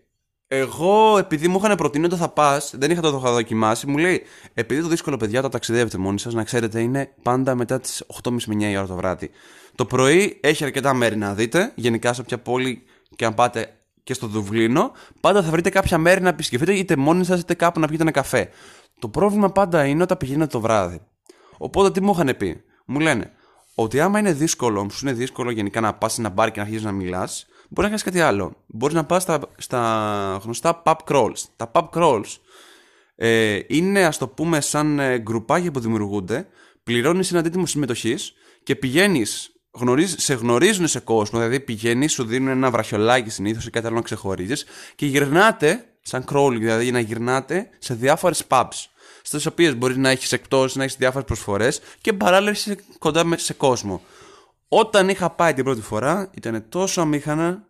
[0.51, 4.23] Εγώ, επειδή μου είχαν προτείνει ότι θα πας, δεν είχα το είχα δοκιμάσει, μου λέει:
[4.55, 8.31] Επειδή το δύσκολο, παιδιά, το ταξιδεύετε μόνοι σας, να ξέρετε, είναι πάντα μετά τις 8.30
[8.47, 9.31] με 9 η ώρα το βράδυ.
[9.75, 11.73] Το πρωί έχει αρκετά μέρη να δείτε.
[11.75, 12.83] Γενικά, σε όποια πόλη
[13.17, 17.25] και αν πάτε και στο Δουβλίνο, πάντα θα βρείτε κάποια μέρη να επισκεφτείτε, είτε μόνοι
[17.25, 18.49] σας είτε κάπου να πιείτε ένα καφέ.
[18.99, 21.01] Το πρόβλημα πάντα είναι όταν πηγαίνετε το βράδυ.
[21.59, 23.33] Οπότε τι μου είχαν πει, μου λένε
[23.75, 26.67] ότι άμα είναι δύσκολο, σου είναι δύσκολο γενικά να πας σε ένα μπαρ και να
[26.67, 28.57] αρχίσει να μιλάς, μπορεί να κάνεις κάτι άλλο.
[28.67, 31.39] Μπορείς να πας στα, στα γνωστά pub crawls.
[31.57, 32.37] Τα pub crawls
[33.17, 36.47] ε, είναι, ας το πούμε, σαν ε, γκρουπάκια που δημιουργούνται.
[36.83, 39.53] Πληρώνεις ένα αντίτιμο συμμετοχής και πηγαίνεις,
[40.17, 41.39] σε γνωρίζουν σε κόσμο.
[41.39, 46.25] Δηλαδή πηγαίνεις, σου δίνουν ένα βραχιολάκι συνήθως ή κάτι άλλο να ξεχωρίζεις και γυρνάτε σαν
[46.33, 48.87] crawling, δηλαδή για να γυρνάτε σε διάφορες pubs.
[49.23, 53.39] Στις οποίες μπορείς να έχεις εκπτώσει, να έχεις διάφορες προσφορές και παράλληλα είσαι κοντά με-
[53.39, 54.03] σε κόσμο.
[54.69, 57.68] Όταν είχα πάει την πρώτη φορά, ήταν τόσο αμήχανα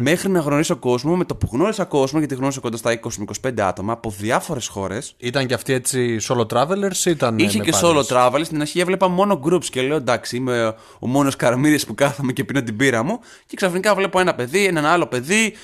[0.00, 1.16] μέχρι να γνωρίσω κόσμο.
[1.16, 3.00] Με το που γνώρισα κόσμο, γιατί γνώρισα κοντά στα
[3.42, 5.14] 20-25 άτομα από διάφορες χώρες.
[5.18, 7.38] Ήταν και αυτοί έτσι solo travelers ή ήταν.
[7.38, 8.40] Είχε με και παρέες; solo travel.
[8.44, 12.44] Στην αρχή έβλεπα μόνο groups και λέω εντάξει, είμαι ο μόνος καραμίδη που κάθομαι και
[12.44, 13.20] πίνω την πύρα μου.
[13.46, 15.54] Και ξαφνικά βλέπω ένα παιδί, έναν άλλο παιδί.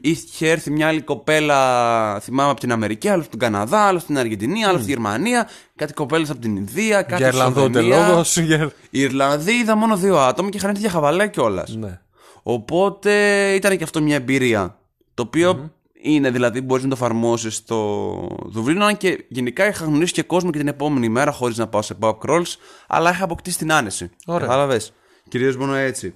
[0.00, 4.18] Είχε έρθει μια άλλη κοπέλα, θυμάμαι από την Αμερική, άλλο από τον Καναδά, άλλο στην
[4.18, 5.48] Αργεντινή, άλλο στη Γερμανία.
[5.76, 7.96] Κάτι κοπέλες από την Ινδία, κάτι Για Ιρλανδό Σλοβενία.
[7.96, 8.22] τελόγο.
[8.44, 8.72] Για...
[8.90, 11.76] Ιρλανδοί είδα μόνο δύο άτομα και είχαν έρθει για χαβαλέ κιόλας.
[11.76, 12.00] Ναι.
[12.48, 13.12] Οπότε
[13.54, 14.78] ήταν και αυτό μια εμπειρία.
[15.14, 18.84] Το οποιο είναι δηλαδή, μπορείς να το εφαρμόσεις στο Δουβλίνο.
[18.84, 21.96] Αν και γενικά είχα γνωρίσει και κόσμο και την επόμενη μέρα χωρίς να πάω σε
[22.00, 22.54] pub crawls,
[22.86, 24.10] αλλά είχα αποκτήσει την άνεση.
[24.26, 24.46] Ωραία.
[24.46, 24.92] Κατάλαβες.
[25.28, 26.14] Κυρίως μόνο έτσι.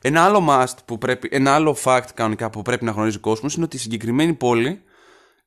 [0.00, 3.54] Ένα άλλο must που πρέπει, ένα άλλο fact κανονικά που πρέπει να γνωρίζει ο κόσμος
[3.54, 4.82] είναι ότι η συγκεκριμένη πόλη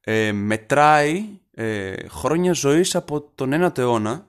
[0.01, 4.27] ε, μετράει ε, χρόνια ζωής από τον 9ο αιώνα.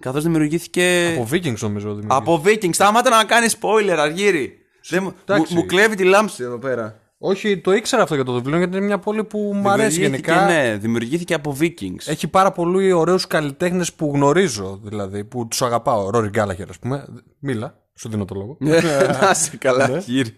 [0.00, 1.14] Καθώς δημιουργήθηκε.
[1.14, 1.94] Από Vikings νομίζω.
[1.94, 2.14] δημιουργήθηκε.
[2.14, 2.74] Από Vikings.
[2.74, 4.60] Σταμάτα να κάνεις spoiler, Αργύρι.
[4.88, 5.54] Δεν μου, μου, Εντάξει.
[5.54, 7.00] μου κλέβει τη λάμψη εδώ πέρα.
[7.18, 10.32] Όχι, το ήξερα αυτό για το Δουβλίνο γιατί είναι μια πόλη που μου αρέσει Δημιουργήθηκε,
[10.32, 10.52] γενικά.
[10.52, 12.06] Ναι, δημιουργήθηκε από Vikings.
[12.06, 16.10] Έχει πάρα πολλοί ωραίους καλλιτέχνες που γνωρίζω, δηλαδή, που τους αγαπάω.
[16.10, 17.06] Ρόρι Γκάλαχερ, ας πούμε.
[17.38, 18.56] Μίλα, σου δίνω το λόγο.
[19.20, 20.32] Να σε καλά, κύριε.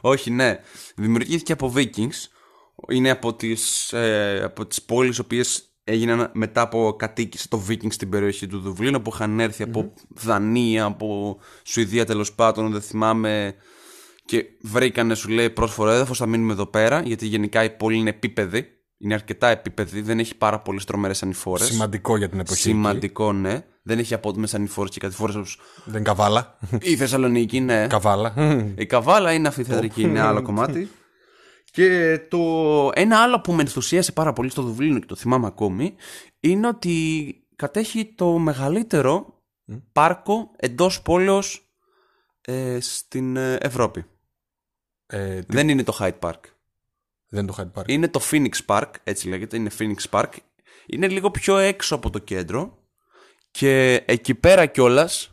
[0.00, 0.58] Όχι, ναι.
[0.96, 2.28] Δημιουργήθηκε από Vikings.
[2.88, 8.08] Είναι από τις, ε, από τις πόλεις οποίες έγιναν μετά από κατοίκηση το Vikings στην
[8.08, 13.54] περιοχή του Δουβλίνου που είχαν έρθει από Δανία, από Σουηδία τέλος πάντων, δεν θυμάμαι
[14.24, 18.10] και βρήκανε σου λέει πρόσφορο έδαφος θα μείνουμε εδώ πέρα γιατί γενικά η πόλη είναι
[18.10, 21.66] επίπεδη είναι αρκετά επίπεδη, δεν έχει πάρα πολλές τρομερές ανηφόρες.
[21.66, 22.60] Σημαντικό για την εποχή.
[22.60, 22.68] εκεί.
[22.68, 23.64] Σημαντικό, ναι.
[23.82, 26.58] Δεν έχει απότομε ανηφόρες και κατηφόρες όπως Δεν είναι καβάλα.
[26.80, 27.86] η Θεσσαλονίκη, ναι.
[27.86, 28.34] καβάλα.
[28.78, 30.90] Η καβάλα είναι αφιθεατρική, είναι άλλο κομμάτι.
[31.70, 32.38] Και το
[32.94, 35.94] ένα άλλο που με ενθουσίασε πάρα πολύ στο Δουβλίνο και το θυμάμαι ακόμη
[36.40, 39.42] είναι ότι κατέχει το μεγαλύτερο
[39.92, 41.72] πάρκο εντός πόλεως
[42.40, 44.04] ε, στην ε, Ευρώπη.
[45.18, 46.40] Ε, τι- Δεν είναι το Hyde Park.
[47.28, 47.88] δεν είναι το Hyde Park.
[47.88, 50.30] Είναι το Phoenix Park, έτσι λέγεται, είναι Phoenix Park.
[50.86, 52.78] Είναι λίγο πιο έξω από το κέντρο
[53.50, 55.28] και εκεί πέρα κιόλας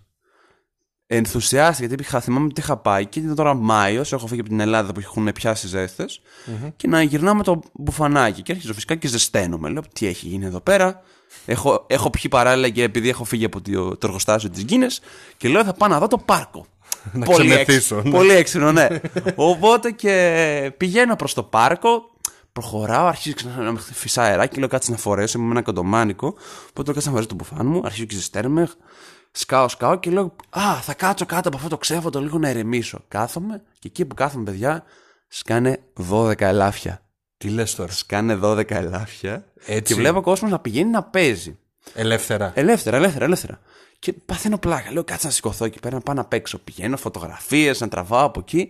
[1.08, 4.60] ενθουσιάστηκα γιατί είχα, θυμάμαι ότι είχα πάει και ήταν τώρα Μάιος, έχω φύγει από την
[4.60, 6.22] Ελλάδα που έχουν πιάσει ζέστες,
[6.76, 8.42] και να γυρνάω με το μπουφανάκι.
[8.42, 9.70] Και αρχίζω φυσικά και ζεσταίνομαι.
[9.70, 11.02] Λέω τι έχει γίνει εδώ πέρα;
[11.46, 14.88] Έχω, έχω πιει παράλληλα και επειδή έχω φύγει από το, το εργοστάσιο της Γκίνε
[15.38, 16.66] και λέω θα πάω να δω το πάρκο.
[17.12, 18.18] Να πολύ, ξεμεθύσω, έξυπνο, ναι.
[18.18, 18.88] πολύ έξυπνο, ναι.
[19.36, 22.12] Οπότε και πηγαίνω προς το πάρκο,
[22.54, 26.28] προχωράω, αρχίζω ξανά να με φυσά αεράκι, λέω κάτσε να φορέσω, είμαι με ένα κοντομάνικο.
[26.70, 28.70] Οπότε λέω κάτσε να φορέσω το μπουφάν μου, αρχίζω και ζεσταίνομαι,
[29.32, 33.04] σκάω, σκάω και λέω Α, θα κάτσω κάτω από αυτό το ξέφωτο λίγο να ηρεμήσω.
[33.08, 34.84] Κάθομαι και εκεί που κάθομαι, παιδιά,
[35.28, 35.80] σκάνε
[36.12, 37.02] 12 ελάφια.
[37.38, 39.46] Τι λες τώρα; Σκάνε 12 ελάφια.
[39.66, 39.94] Έτσι.
[39.94, 41.58] Και βλέπω κόσμος να πηγαίνει να παίζει.
[41.94, 42.52] Ελεύθερα.
[42.56, 43.60] Ελεύθερα, ελεύθερα, ελεύθερα.
[44.02, 44.92] Και παθαίνω πλάκα.
[44.92, 46.58] Λέω κάτσε να σηκωθώ εκεί πέρα να πάω να παίξω.
[46.58, 48.70] Πηγαίνω φωτογραφίες, να τραβάω από εκεί.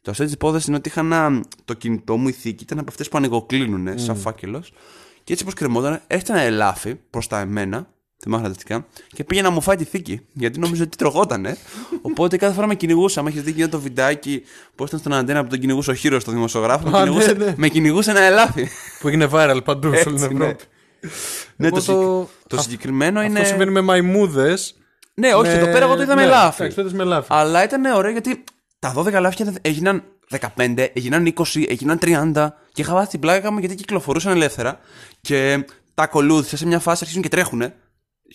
[0.00, 1.42] Το αστείο της υπόθεσης είναι ότι είχα ένα.
[1.64, 4.72] Το κινητό μου η θήκη ήταν από αυτές που ανοιγοκλίνουν, σαν φάκελος.
[5.24, 7.86] Και έτσι όπω κρεμόταν, έρχεται ένα ελάφι προς τα εμένα.
[8.22, 8.86] Θυμάμαι φανταστικά.
[9.08, 10.20] Και πήγε να μου φάει τη θήκη.
[10.32, 11.56] Γιατί νόμιζε ότι τρογότανε.
[12.08, 13.20] Οπότε κάθε φορά με κυνηγούσε.
[13.20, 14.42] Αν έχει δει εκείνο το βιντεάκι
[14.74, 16.88] πώς ήταν στον αντένα που τον κυνηγούσε ο χείρος στο δημοσιογράφο.
[16.88, 17.54] Με Α, κυνηγούσε, ναι, ναι.
[17.56, 18.68] με κυνηγούσε ένα ελάφι.
[19.00, 20.44] Που έγινε viral παντού σε όλη την Έτσι, ναι.
[20.44, 20.64] Ευρώπη.
[21.56, 23.34] Ναι, Εγώ το, συγκ- το- το Α- συγκεκριμένο είναι.
[23.38, 24.74] Αυτό συμβαίνει με μαϊμούδες.
[25.14, 26.56] Ναι, όχι, εδώ πέρα εγώ το είδα με λάφι.
[26.62, 27.26] Εντάξει, το είδες με λάφι.
[27.30, 28.44] Αλλά ήταν ωραίο γιατί
[28.78, 30.02] τα 12 λάφια δεν- έγιναν
[30.56, 34.78] 15, έγιναν 20, έγιναν 30 και είχα βάθει την πλάκα μου γιατί κυκλοφορούσαν ελεύθερα
[35.20, 37.72] και τα ακολούθησα σε μια φάση αρχίζουν και τρέχουν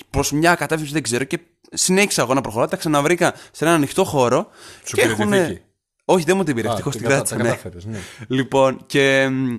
[0.10, 1.39] προς μια κατεύθυνση δεν ξέρω και
[1.71, 2.67] συνέχισα εγώ να προχωράω.
[2.67, 4.47] Τα ξαναβρήκα σε έναν ανοιχτό χώρο.
[4.86, 5.62] Σου και πήρε τη έχουνε- θήκη;
[6.06, 6.67] Όχι, δεν μου την πήρε.
[6.67, 7.38] Α, Ευτυχώς την την κατα- κράτησα.
[7.38, 7.49] τα ναι.
[7.49, 8.36] κατάφερες, ναι.
[8.38, 9.56] Λοιπόν, και μ,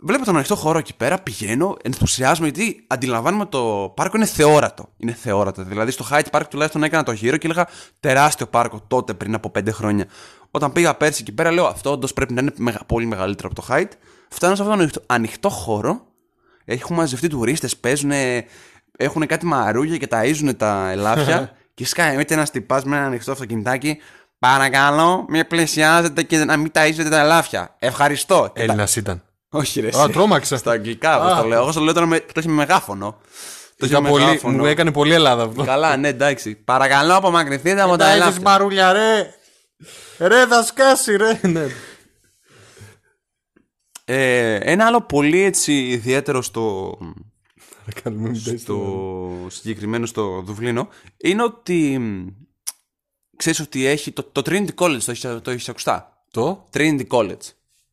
[0.00, 4.88] βλέπω τον ανοιχτό χώρο εκεί πέρα, πηγαίνω, ενθουσιάζομαι γιατί αντιλαμβάνομαι το πάρκο είναι θεόρατο.
[4.96, 5.62] Είναι θεόρατο.
[5.62, 7.66] Δηλαδή στο Hyde Park τουλάχιστον έκανα το γύρο και έλεγα
[8.00, 10.06] τεράστιο πάρκο τότε πριν από πέντε χρόνια.
[10.50, 13.60] Όταν πήγα πέρσι εκεί πέρα, λέω αυτό όντως πρέπει να είναι μεγα- πολύ μεγαλύτερο από
[13.62, 13.90] το Hyde.
[14.28, 16.06] Φτάνω σε αυτόν τον ανοιχτό, ανοιχτό χώρο.
[16.64, 18.10] Έχουν μαζευτεί τουρίστες, παίζουν,
[18.96, 21.52] έχουν κάτι μαρούγια και ταΐζουν τα ελάφια.
[21.74, 23.98] και σκάει με ένα τυπά με ένα ανοιχτό αυτοκινητάκι.
[24.38, 27.74] Παρακαλώ, μην πλησιάζετε και να μην ταΐζετε τα ελάφια.
[27.78, 28.50] Ευχαριστώ.
[28.54, 29.22] Και τα- Έλληνα ήταν.
[29.50, 29.86] Όχι, ρε.
[29.96, 30.12] Α, εσύ.
[30.12, 30.56] τρόμαξα.
[30.56, 31.40] Στα αγγλικά, όπως Α.
[31.42, 31.60] το λέω.
[31.62, 33.18] Εγώ στο λέω τώρα με, το έχει με μεγάφωνο.
[33.76, 34.56] Το έχει Είχα με πολύ, μεγάφωνο.
[34.56, 35.64] μου έκανε πολύ Ελλάδα αυτό.
[35.64, 36.54] Καλά, ναι, εντάξει.
[36.54, 38.42] Παρακαλώ, απομακρυνθείτε από τα Τα έχεις ελάφια.
[38.42, 39.34] μαρούλια, ρε.
[40.18, 41.40] Ρε, θα σκάσει, ρε.
[41.42, 41.66] Ναι.
[44.04, 46.96] Ε, ένα άλλο πολύ έτσι ιδιαίτερο στο,
[47.84, 52.26] Να κάνουμε μια στο συγκεκριμένο στο Δουβλίνο είναι ότι μ,
[53.36, 57.36] ξέρεις ότι έχει το, το Trinity College, το έχεις, το έχεις ακουστά; Το, Trinity College.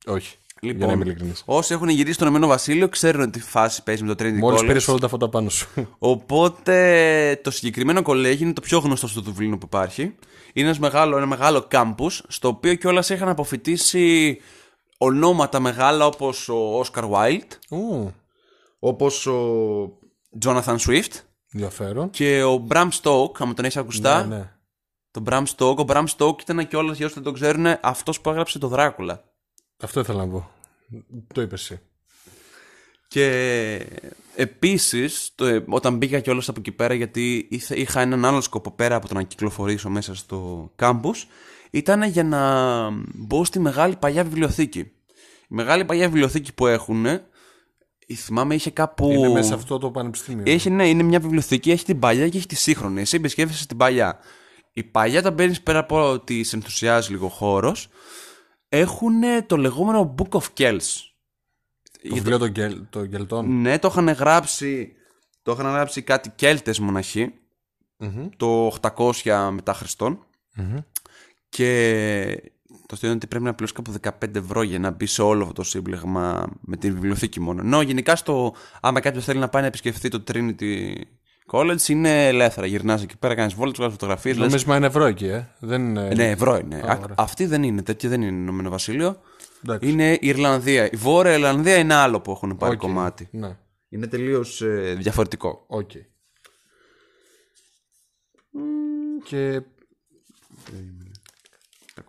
[0.05, 0.37] όχι.
[0.61, 1.43] Για να είμαι ειλικρινής.
[1.45, 4.61] Όσοι έχουν γυρίσει στον Ηνωμένο Βασίλειο ξέρουν ότι η φάση παίζει με το Trinity Μόλις
[4.61, 4.65] College.
[4.67, 5.67] πήρες όλα τα φώτα πάνω σου.
[5.99, 10.01] Οπότε το συγκεκριμένο κολέγι είναι το πιο γνωστό στο Δουβλίνο που υπάρχει.
[10.53, 14.37] Είναι ένας μεγάλο, ένα μεγάλο κάμπους, στο οποίο κιόλας είχαν αποφοιτήσει
[14.97, 18.13] ονόματα μεγάλα όπως ο Όσκαρ Wilde, Ου,
[18.79, 19.99] όπως ο
[20.45, 21.11] Jonathan Swift
[21.53, 22.09] ενδιαφέρον.
[22.09, 24.25] και ο Bram Stoke, άμα τον έχεις ακουστά.
[24.25, 24.49] Ναι, ναι.
[25.11, 25.77] Το Bram Stoke.
[25.77, 29.23] Ο Bram Stoke ήταν κιόλας, για όσοι δεν το ξέρουν, αυτός που έγραψε το Δράκουλα.
[29.81, 30.49] Αυτό ήθελα να πω.
[31.33, 31.79] Το είπες εσύ.
[33.07, 33.87] Και
[34.35, 38.71] επίσης, το, ε, όταν μπήκα κιόλας από εκεί πέρα, γιατί ήθε- είχα έναν άλλο σκοπό
[38.71, 41.27] πέρα από το να κυκλοφορήσω μέσα στο κάμπους,
[41.71, 42.41] ήταν για να
[43.13, 44.79] μπω στη μεγάλη παλιά βιβλιοθήκη.
[44.79, 44.91] Η
[45.47, 47.27] μεγάλη παλιά βιβλιοθήκη που έχουν, ε,
[48.15, 49.11] θυμάμαι είχε κάπου...
[49.11, 50.43] Είναι μέσα σε αυτό το πανεπιστήμιο.
[50.47, 53.01] Έχει, ναι, είναι μια βιβλιοθήκη, έχει την παλιά και έχει τη σύγχρονη.
[53.01, 54.19] Εσύ επισκέφτεσαι την παλιά.
[54.73, 57.87] Η παλιά, όταν μπαίνεις πέρα από ότι σε ενθουσιάζει λίγο χώρος,
[58.75, 60.79] έχουν το λεγόμενο Book of Kells.
[62.09, 63.61] Το βιβλίο των γελ, των γελτών.
[63.61, 64.93] Ναι, το είχαν γράψει,
[65.41, 67.33] το είχαν γράψει κάτι Κέλτες μοναχοί,
[67.97, 68.29] Μμμ.
[68.37, 70.25] το 800 μετά Χριστόν.
[70.55, 70.77] Μμμ.
[71.49, 73.93] Και το αστείο είναι ότι πρέπει να πληρώσει κάπου
[74.25, 77.61] 15 ευρώ για να μπει σε όλο αυτό το σύμπλεγμα με τη βιβλιοθήκη μόνο.
[77.61, 80.95] Ενώ γενικά στο, άμα κάποιος θέλει να πάει να επισκεφθεί το Trinity
[81.51, 82.65] College, είναι ελεύθερα.
[82.67, 84.37] Γυρνάς εκεί πέρα, κάνεις βόλτες, βγάζεις φωτογραφίες.
[84.37, 85.47] Νόμισμα είναι ευρώ εκεί, ε.
[85.59, 86.09] Δεν είναι...
[86.15, 86.75] Ναι, ευρώ είναι.
[86.75, 87.15] Α, Α, ωραία.
[87.17, 89.21] αυτή δεν είναι, τέτοια δεν είναι Ηνωμένο Βασίλειο.
[89.63, 89.89] Εντάξει.
[89.89, 90.85] Είναι η Ιρλανδία.
[90.91, 92.79] Η Βόρεια Ιρλανδία είναι άλλο που έχουν πάρει Οκ.
[92.79, 93.27] κομμάτι.
[93.31, 93.57] Ναι,
[93.89, 94.61] Είναι τελείως
[94.97, 95.63] διαφορετικό.
[95.67, 95.91] οκ.
[99.23, 99.61] Και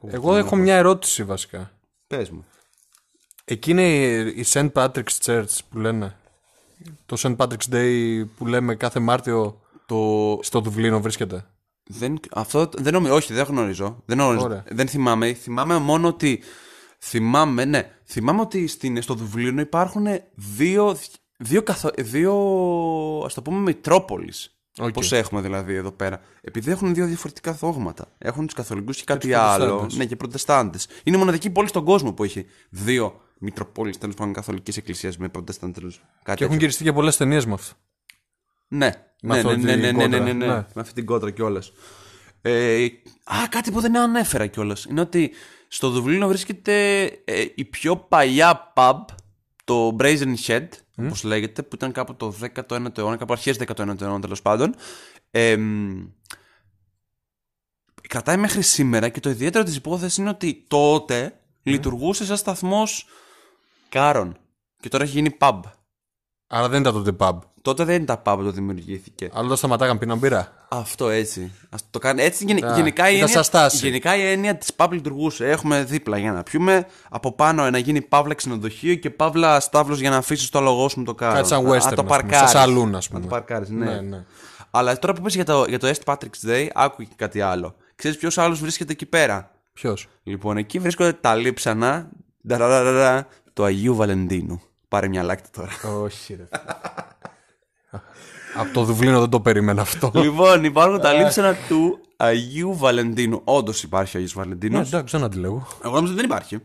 [0.06, 1.70] εγώ έχω μια ερώτηση βασικά.
[2.06, 2.44] Πες μου.
[3.44, 4.72] Εκεί είναι η- η St.
[4.72, 6.16] Patrick's Church που λένε.
[7.06, 7.36] Το St.
[7.36, 10.38] Patrick's Day που λέμε κάθε Μάρτιο Το...
[10.42, 11.46] στο Δουβλίνο βρίσκεται.
[11.88, 14.02] Δεν, αυτό δεν νομίζω, όχι, δεν γνωρίζω.
[14.06, 14.44] Δεν, γνωρίζω.
[14.44, 14.64] Ωραία.
[14.70, 15.32] δεν θυμάμαι.
[15.32, 16.42] Θυμάμαι μόνο ότι.
[16.98, 17.90] Θυμάμαι, ναι.
[18.04, 20.96] Θυμάμαι ότι στην, στο Δουβλίνο υπάρχουν δύο,
[21.36, 22.32] δύο, καθο, δύο
[23.24, 24.56] ας το πούμε, Μητροπόλεις.
[24.78, 24.92] Οκ.
[24.92, 26.20] Πώς έχουμε δηλαδή εδώ πέρα.
[26.40, 28.12] Επειδή έχουν δύο διαφορετικά δόγματα.
[28.18, 29.64] Έχουν τους καθολικούς και κάτι τους άλλο.
[29.66, 29.96] προτεστάντες.
[29.96, 30.88] Ναι, και προτεστάντες.
[31.04, 35.28] Είναι η μοναδική πόλη στον κόσμο που έχει δύο Μητροπόλεις, τέλος πάντων, καθολικές εκκλησίες με
[35.28, 36.00] προτεστάντες.
[36.22, 37.74] Κάτι Και έχουν γυριστεί και πολλές ταινίες με αυτό.
[38.68, 38.90] ναι,
[39.22, 40.18] ναι, αυτή ναι, ναι, την ναι, ναι, ναι, κόντρα.
[40.18, 40.46] ναι, ναι.
[40.46, 40.52] Ναι.
[40.52, 41.72] Με αυτή την κόντρα κιόλας.
[42.42, 42.84] Ε,
[43.24, 44.84] α, κάτι που δεν ανέφερα κιόλας.
[44.84, 45.30] Είναι ότι
[45.68, 48.98] στο Δουβλίνο βρίσκεται ε, η πιο παλιά pub,
[49.64, 50.66] το Brazen Shed,
[50.98, 52.34] όπως λέγεται, που ήταν κάπου το
[52.68, 54.74] 19ο αιώνα, κάπου αρχές 19ο αιώνα τέλος πάντων.
[55.30, 56.06] Ε, μ,
[58.08, 63.06] κρατάει μέχρι σήμερα και το ιδιαίτερο της υπόθεσης είναι ότι τότε λειτουργούσε σαν σταθμός
[64.00, 64.36] κάρων.
[64.80, 65.60] Και τώρα έχει γίνει pub.
[66.46, 67.38] Άρα δεν ήταν τότε pub.
[67.62, 69.30] Τότε δεν ήταν pub το δημιουργήθηκε.
[69.32, 70.66] Αλλά δεν σταματάγαν πίναν μπύρα.
[70.68, 71.52] Αυτό έτσι.
[71.70, 72.22] Ας το κάνει.
[72.22, 73.86] Έτσι γεν- Α, γενικά, η ήταν σαν έννοια, στάση.
[73.86, 75.48] γενικά η έννοια της pub λειτουργούσε.
[75.50, 76.86] Έχουμε δίπλα για να πιούμε.
[77.10, 80.98] Από πάνω να γίνει παύλα ξενοδοχείο και παύλα στάβλο για να αφήσεις το αλογό σου
[80.98, 81.34] με το κάρο.
[81.34, 82.50] Κάτι σαν Α, western, Α, το ας πούμε, παρκάρεις.
[82.50, 83.20] σαν saloon, ας Να πούμε.
[83.20, 83.84] το παρκάρεις, ναι.
[83.84, 84.24] Ναι, ναι.
[84.70, 86.12] Αλλά τώρα που πες για το, για το St.
[86.14, 87.74] Patrick's Day, άκου και κάτι άλλο.
[87.94, 92.08] Ξέρεις ποιος άλλος βρίσκεται εκεί πέρα; Ποιος; Λοιπόν, εκεί βρίσκονται τα λείψανα
[92.46, 94.60] νταραραραρα, του Αγίου Βαλεντίνου.
[94.88, 95.70] Πάρε μια Λάκτα τώρα.
[96.02, 96.44] Όχι, ρε.
[98.56, 100.10] Από το Δουβλίνο δεν το περίμενα αυτό.
[100.14, 103.40] λοιπόν, υπάρχουν τα λείψανα του Αγίου Βαλεντίνου.
[103.44, 104.76] Όντως υπάρχει ο Αγίου Βαλεντίνου.
[104.78, 105.66] Ναι, εντάξει, δεν αντιλέγω.
[105.84, 106.58] Εγώ νόμιζα ότι δεν υπάρχει.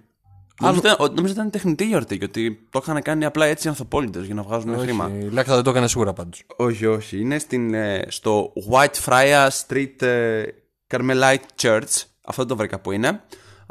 [0.62, 3.70] Νόμιζα ήταν- νόμιζα ότι ήταν τεχνητή γιορτή και ότι το είχαν κάνει απλά έτσι οι
[3.70, 5.06] ανθοπώλες για να βγάζουν χρήμα.
[5.06, 6.44] Όχι, Η Λάκτα δεν το έκανε σίγουρα πάντως.
[6.56, 7.20] Όχι, όχι.
[7.20, 10.44] Είναι στην, ε, στο White Friar Street ε,
[10.88, 12.04] Carmelite Church.
[12.26, 13.22] Αυτό το βρήκα που είναι.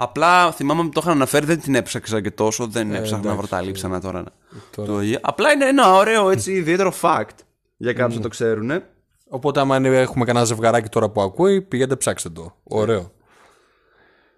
[0.02, 2.66] Απλά θυμάμαι ότι το είχαν αναφέρει, δεν την έψαξα και τόσο.
[2.66, 4.24] Δεν έψαχνα να βρω τα λείψανα τώρα.
[4.76, 7.28] Το, απλά είναι ένα ωραίο έτσι ιδιαίτερο fact
[7.76, 8.82] για κάποιους να το ξέρουν.
[9.28, 12.54] Οπότε, άμα είναι- έχουμε κανένα ζευγαράκι τώρα που ακούει, πηγαίνετε ψάξτε το.
[12.64, 13.10] Ωραίο.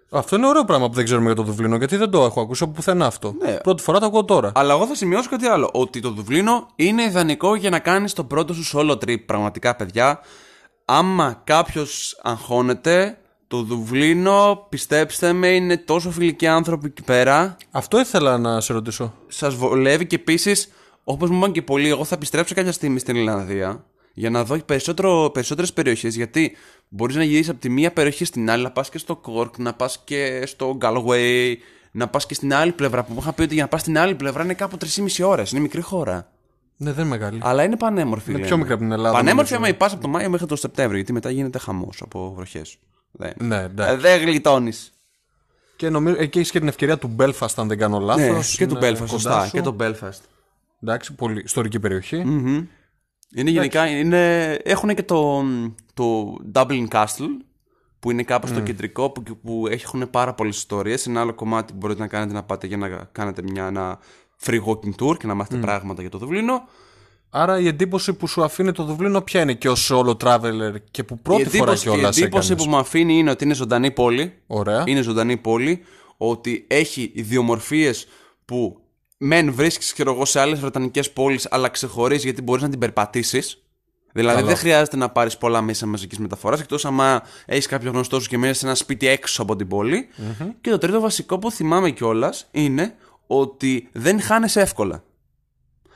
[0.09, 2.63] Αυτό είναι ωραίο πράγμα που δεν ξέρουμε για το Δουβλίνο, γιατί δεν το έχω ακούσει
[2.63, 3.35] από πουθενά αυτό.
[3.41, 3.53] Ναι.
[3.57, 4.51] Πρώτη φορά το ακούω τώρα.
[4.55, 5.69] Αλλά εγώ θα σημειώσω κάτι άλλο.
[5.73, 9.25] Ότι το Δουβλίνο είναι ιδανικό για να κάνεις το πρώτο σου solo trip.
[9.25, 10.19] Πραγματικά, παιδιά.
[10.85, 13.17] Άμα κάποιος αγχώνεται,
[13.53, 17.57] το Δουβλίνο, πιστέψτε με, είναι τόσο φιλικοί άνθρωποι εκεί πέρα.
[17.71, 19.13] Αυτό ήθελα να σε ρωτήσω.
[19.27, 20.71] Σας βολεύει και επίσης,
[21.03, 24.57] όπως μου είπαν και πολλοί, εγώ θα επιστρέψω κάποια στιγμή στην Ιρλανδία για να δω
[25.33, 26.15] περισσότερες περιοχές.
[26.15, 26.55] Γιατί
[26.89, 29.73] μπορείς να γυρίσεις από τη μία περιοχή στην άλλη, να πας και στο Κόρκ, να
[29.73, 31.55] πας και στο Galway,
[31.91, 33.03] να πας και στην άλλη πλευρά.
[33.03, 35.51] Που μου είχαν πει ότι για να πας στην άλλη πλευρά είναι κάπου 3,5 ώρες.
[35.51, 36.31] Είναι μικρή χώρα.
[36.77, 37.39] Ναι, δεν είναι μεγάλη.
[37.43, 38.29] Αλλά είναι πανέμορφη.
[38.29, 38.49] Είναι λένε.
[38.49, 39.71] πιο μικρή από την Ελλάδα, Πανέμορφη νομίζω.
[39.71, 42.77] άμα πα από το Μάιο μέχρι το Σεπτέμβριο, γιατί μετά γίνεται χαμός από βροχές.
[43.15, 43.93] Δεν, Ναι, εντάξει.
[43.93, 44.93] Ε, δεν γλιτώνεις.
[45.75, 48.59] Και νομίζω εκεί έχεις και την ευκαιρία του Belfast, αν δεν κάνω λάθος.
[48.59, 49.49] Ναι, και το Belfast, σωστά.
[49.51, 50.19] Και το Belfast.
[50.81, 52.17] Εντάξει, πολύ ιστορική περιοχή.
[53.35, 55.43] Είναι γενικά, είναι, έχουν και το,
[55.93, 57.29] το Dublin Castle,
[57.99, 61.07] που είναι κάπως στο κεντρικό, που, που έχουν πάρα πολλές ιστορίες.
[61.07, 63.99] Ένα άλλο κομμάτι που μπορείτε να κάνετε να πάτε για να κάνετε μια, ένα
[64.45, 66.67] free walking tour και να μάθετε πράγματα για το Δουβλίνο.
[67.35, 71.03] Άρα η εντύπωση που σου αφήνει το Δουβλίνο ποια είναι και ως solo traveler και
[71.03, 73.91] που πρώτη η φορά εντύπωση, η κιόλας εντύπωση που μου αφήνει είναι ότι είναι ζωντανή
[73.91, 74.33] πόλη.
[74.47, 74.83] Ωραία.
[74.85, 75.83] Είναι ζωντανή πόλη.
[76.17, 78.07] Ότι έχει ιδιομορφίες
[78.45, 78.81] που
[79.17, 83.63] μεν βρίσκεις ξέρω εγώ, σε άλλες βρετανικές πόλεις, αλλά ξεχωρίζεις γιατί μπορείς να την περπατήσεις.
[84.13, 84.47] Δηλαδή Καλό.
[84.47, 88.37] δεν χρειάζεται να πάρεις πολλά μέσα μαζικής μεταφοράς, εκτός άμα έχεις κάποιο γνωστό σου και
[88.37, 90.07] μένεις σε ένα σπίτι έξω από την πολη
[90.61, 92.95] Και το τρίτο βασικό που θυμάμαι κιόλας είναι
[93.27, 95.03] ότι δεν χάνεσαι εύκολα.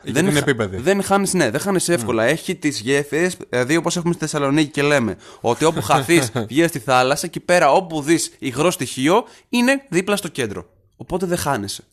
[0.01, 0.77] Δεν είναι χα- επίπεδη.
[0.77, 2.23] Δεν χάνεις, ναι, δεν χάνεις εύκολα.
[2.23, 6.79] Έχει τις γέφυρες, δηλαδή όπως έχουμε στη Θεσσαλονίκη και λέμε, ότι όπου χαθείς, βγαίνεις στη
[6.79, 10.65] θάλασσα, εκεί πέρα όπου δεις υγρό στοιχείο, είναι δίπλα στο κέντρο.
[10.97, 11.83] Οπότε δεν χάνεσαι.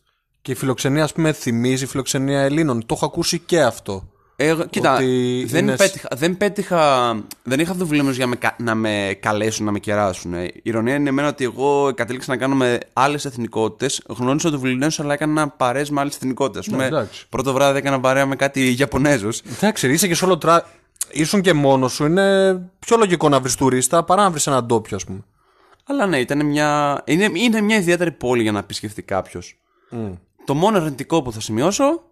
[0.41, 2.85] Και η φιλοξενία, ας πούμε, θυμίζει φιλοξενία Ελλήνων.
[2.85, 4.09] Το έχω ακούσει και αυτό.
[4.37, 7.13] Ε, κοίτα, Ότι δεν, είναι- πέτυχα, δεν πέτυχα.
[7.43, 10.33] Δεν είχα δουλεμένου για με κα- να με καλέσουν, να με κεράσουν.
[10.33, 14.01] Ε, Η ηρωνία είναι εμένα ότι εγώ κατέληξα να κάνω με άλλες εθνικότητες.
[14.07, 16.67] Γνώρισα Δουβλινέου, αλλά έκανα παρέ με άλλες εθνικότητες.
[16.67, 17.27] Ναι, εντάξει.
[17.29, 19.39] πρώτο βράδυ έκανα παρέα με κάτι Ιαπωνέζους.
[19.55, 20.59] Εντάξει, είσαι και solo tra...
[21.11, 22.05] Ήσουν και μόνος σου.
[22.05, 25.19] Είναι πιο λογικό να βρεις τουρίστα παρά να βρεις έναν ντόπιο, ας πούμε.
[25.85, 27.01] Αλλά ναι, ήταν μια.
[27.05, 29.57] Είναι, είναι μια ιδιαίτερη πόλη για να επισκεφτεί κάποιος.
[30.45, 32.03] Το μόνο αρνητικό που θα σημειώσω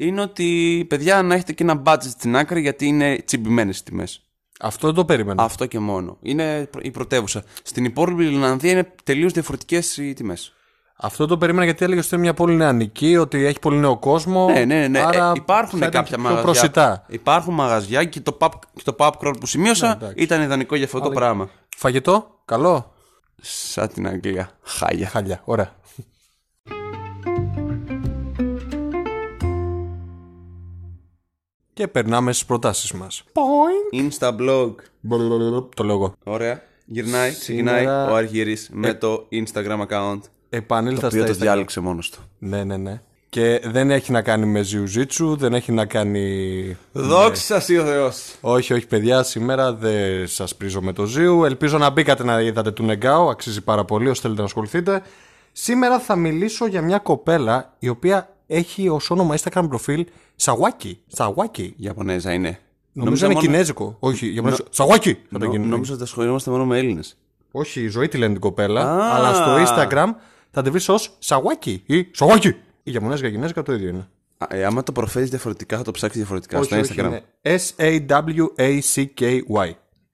[0.00, 4.22] είναι ότι παιδιά να έχετε και ένα budget στην άκρη γιατί είναι τσιμπημένες οι τιμές.
[4.60, 5.42] Αυτό δεν το περίμενα.
[5.42, 6.16] Αυτό και μόνο.
[6.22, 7.44] Είναι η πρωτεύουσα.
[7.62, 10.52] Στην υπόλοιπη Ιρλανδία είναι τελείως διαφορετικές οι τιμές.
[11.00, 14.48] Αυτό το περίμενα γιατί έλεγες ότι είναι μια πόλη νεανική, ότι έχει πολύ νέο κόσμο.
[14.50, 14.98] Ναι, ναι, ναι.
[14.98, 16.42] Άρα Ε, υπάρχουν θα ήταν κάποια πιο μαγαζιά.
[16.44, 17.04] προσιτά.
[17.08, 20.22] Υπάρχουν μαγαζιά και το pub, και το pub crawl που σημείωσα Ναι, εντάξει.
[20.22, 21.48] ήταν ιδανικό για αυτό το πράγμα.
[21.76, 22.92] Φαγητό, καλό.
[23.40, 24.50] Σαν την Αγγλία.
[24.62, 25.08] Χάλια.
[25.08, 25.72] Χαλιά, ωραία.
[31.78, 33.24] Και περνάμε στις προτάσεις μας.
[33.92, 34.74] Insta blog.
[35.74, 36.12] Το λέω εγώ.
[36.24, 36.62] Ωραία.
[36.86, 40.20] Γυρνάει, ξεκινάει Σήμερα- ο Αργύρης με το Instagram account.
[40.50, 41.40] Επανήλθα Το οποίο στα το Instagram.
[41.40, 42.18] διάλεξε μόνος του.
[42.38, 43.00] Ναι, ναι, ναι.
[43.28, 46.76] Και δεν έχει να κάνει με Jiu-Jitsu, δεν έχει να κάνει.
[46.92, 48.34] Δόξα σοι ο Θεός.
[48.40, 51.44] Όχι, όχι, παιδιά, σήμερα δεν σας πρίζω με το Ζίου.
[51.44, 55.02] Ελπίζω να μπήκατε να είδατε του Νεγκάου, αξίζει πάρα πολύ, όσο θέλετε να ασχοληθείτε.
[55.52, 61.00] Σήμερα θα μιλήσω για μια κοπέλα η οποία έχει ως όνομα Instagram προφίλ Σαβάκι.
[61.06, 61.74] Σαβάκι.
[61.76, 62.58] Ιαπωνέζα είναι.
[62.92, 63.96] Νομίζω είναι μόνο- κινέζικο.
[63.98, 65.14] Όχι, για Σαβάκι!
[65.30, 65.66] Θα το Νο- γίνει.
[65.66, 67.16] Νόμιζα ότι ασχολούμαστε μόνο με Έλληνες.
[67.50, 69.14] Όχι, η ζωή τη λένε την κοπέλα, Α.
[69.16, 70.06] αλλά στο Instagram
[70.50, 72.48] θα τη βρεις ως Σαβάκι ή Σαβάκι.
[72.82, 74.08] Η Ιαπωνέζικα Κινέζικα το ίδιο είναι.
[74.38, 76.96] Α, ε, άμα το προφέρεις διαφορετικά θα το ψάξεις διαφορετικά στο Instagram.
[76.98, 77.22] είναι
[78.68, 79.70] S-A-W-A-C-K-Y.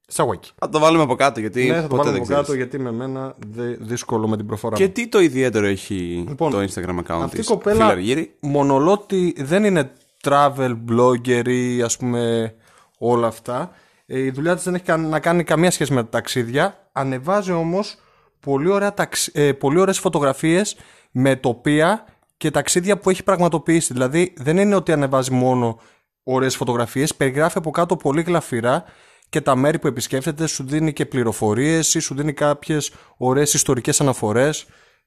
[0.07, 0.50] Σαβάκι.
[0.59, 2.62] Θα το βάλουμε από κάτω γιατί Ναι, θα το ποτέ βάλουμε δεν από κάτω ξέρεις.
[2.62, 4.92] γιατί με μένα δε- δύσκολο με την προφορά Και μου.
[4.92, 7.48] τι το ιδιαίτερο έχει Λοιπόν, το Instagram account Αυτή η της.
[7.48, 8.34] κοπέλα Φίλε Αργύρη.
[8.40, 9.90] μονολότι δεν είναι
[10.24, 12.55] travel blogger ή ας πούμε
[12.98, 13.70] όλα αυτά.
[14.07, 16.88] Ε, Η δουλειά της δεν έχει κα- να κάνει καμία σχέση με τα ταξίδια.
[16.92, 17.96] Ανεβάζει όμως
[18.40, 19.26] πολύ, ωραία ταξ...
[19.32, 20.76] ε, πολύ ωραίες φωτογραφίες
[21.11, 22.05] με τοπία
[22.36, 23.92] και ταξίδια που έχει πραγματοποιήσει.
[23.92, 25.78] Δηλαδή δεν είναι ότι ανεβάζει μόνο
[26.22, 28.84] ωραίες φωτογραφίες, περιγράφει από κάτω πολύ γλαφυρά
[29.28, 34.00] και τα μέρη που επισκέφτεται σου δίνει και πληροφορίες ή σου δίνει κάποιες ωραίες ιστορικές
[34.00, 34.66] αναφορές.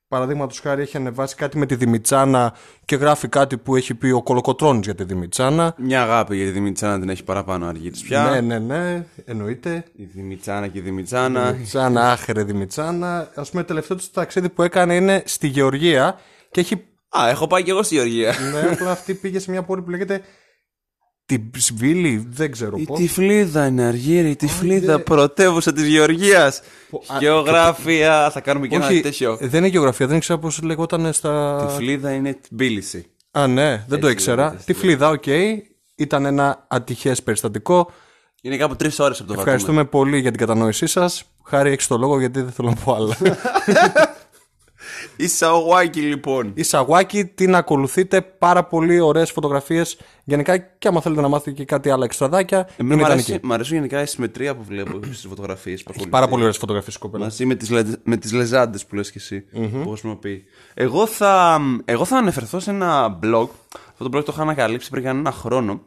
[0.09, 2.53] Παραδείγματος χάρη έχει ανεβάσει κάτι με τη Δημητσάνα
[2.86, 5.74] και γράφει κάτι που έχει πει ο Κολοκοτρώνης για τη Δημητσάνα.
[5.78, 8.24] Μια αγάπη για τη Δημητσάνα την έχει παραπάνω ο Αργύρης πια.
[8.24, 9.84] Ναι, ναι, ναι, εννοείται.
[9.95, 11.51] Η Δημητσάνα και η Δημητσάνα.
[11.51, 13.32] Δημητσάνα, άχερε Δημητσάνα.
[13.36, 16.20] Α πούμε, τελευταίο του ταξίδι που έκανε είναι στη Γεωργία
[16.51, 16.76] και έχει.
[17.18, 18.34] Α, έχω πάει και εγώ στη Γεωργία.
[18.51, 20.22] ναι, απλά αυτή πήγε σε μια πόλη που λέγεται.
[21.28, 23.00] Τιμπσβίλη, δεν ξέρω Η πώς.
[23.00, 26.60] τυφλίδα είναι αργύρι, η τυφλίδα πρωτεύουσα της Γεωργίας.
[27.08, 29.38] α, Γεωγραφία, θα κάνουμε και ένα Όχι, τέτοιο.
[29.42, 31.66] δεν είναι γεωγραφία, δεν ξέρω πώς λεγόταν στα.
[31.68, 33.06] Τυφλίδα είναι Τμπίληση.
[33.32, 34.44] Α, ναι, δεν το Έτσι ήξερα.
[34.44, 35.24] λέγεται, Τυφλίδα, οκ.
[35.96, 37.92] Ήταν ένα ατυχές περιστατικό.
[38.42, 41.24] Είναι κάπου τρεις ώρες από το Ευχαριστούμε πολύ για την κατανόησή σας.
[41.44, 43.18] Χάρη, έχεις το λόγο γιατί δεν θέλω να πω άλλα.
[45.16, 46.52] Η Σαουάκη λοιπόν.
[46.56, 48.22] Η Σαγουάκη την ακολουθείτε.
[48.22, 49.98] Πάρα πολύ ωραίες φωτογραφίες.
[50.24, 53.32] Γενικά, και άμα θέλετε να μάθετε και κάτι άλλο εξτραδάκια, Εμένα είναι μου ιδανική.
[53.32, 55.84] αρέσει, μ' αρέσει γενικά η συμμετρία που βλέπω στις φωτογραφίες.
[56.10, 57.24] Πάρα πολύ ωραίες φωτογραφίες κοπέλα.
[57.24, 59.41] Μαζί με τις, λε- με τις λεζάντες που λες και εσύ
[59.84, 60.43] που χρησιμοποιεί.
[60.74, 63.48] Εγώ θα, εγώ θα αναφερθώ σε ένα blog.
[63.91, 65.82] Αυτό το blog το είχα ανακαλύψει πριν κανένα χρόνο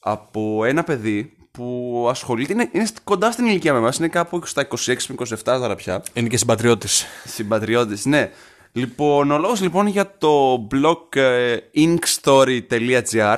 [0.00, 2.52] από ένα παιδί που ασχολείται.
[2.52, 3.98] Είναι, είναι στη- κοντά στην ηλικία με εμάς.
[3.98, 4.76] Είναι κάπου στα 26
[5.08, 6.02] με 27 τώρα πια.
[6.12, 7.06] Είναι και συμπατριώτης.
[7.24, 8.30] Συμπατριώτης, ναι.
[8.72, 13.36] Λοιπόν, ο λόγος λοιπόν για το blog ε, inkstory.gr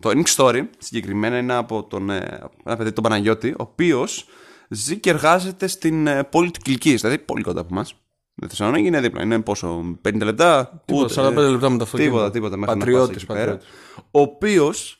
[0.00, 4.26] Το inkstory συγκεκριμένα είναι από τον, ε, ένα παιδί τον Παναγιώτη, ο οποίος
[4.68, 7.94] ζει και εργάζεται στην ε, πόλη του Κιλκής, δηλαδή πολύ κοντά από εμάς.
[8.34, 12.14] Με Θεσσαλονίκη είναι δίπλα, είναι πόσο, 50 λεπτά, Τίποτα, 45 λεπτά με το αυτοκίνητο.
[12.14, 13.40] Τίποτα, τίποτα, μέχρι Πατριώτης, να πας εκεί πέρα.
[13.58, 13.68] πατριώτης.
[14.10, 14.98] Ο οποίος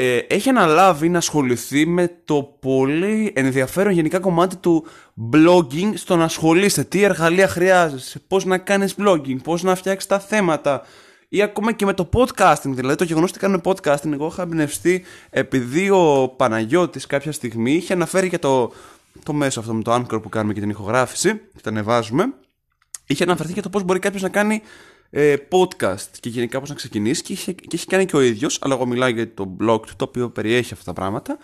[0.00, 4.86] ε, έχει αναλάβει να ασχοληθεί με το πολύ ενδιαφέρον γενικά κομμάτι του
[5.32, 10.18] blogging στο να ασχολείσαι, τι εργαλεία χρειάζεσαι, πώς να κάνεις blogging, πώς να φτιάξεις τα
[10.18, 10.82] θέματα.
[11.28, 15.04] Ή ακόμα και με το podcasting, δηλαδή το γεγονός ότι κάνουμε podcasting, εγώ είχα εμπνευστεί
[15.30, 18.72] επειδή ο Παναγιώτης κάποια στιγμή είχε αναφέρει για το,
[19.22, 22.34] το μέσο αυτό με το Anchor που κάνουμε και την ηχογράφηση και τα ανεβάζουμε,
[23.06, 24.62] είχε αναφερθεί για το πώς μπορεί κάποιος να κάνει
[25.10, 28.58] ε, podcast και γενικά πώς να ξεκινήσει και έχει, και έχει κάνει και ο ίδιος
[28.60, 31.38] αλλά εγώ μιλάω για το blog του το οποίο περιέχει αυτά τα πράγματα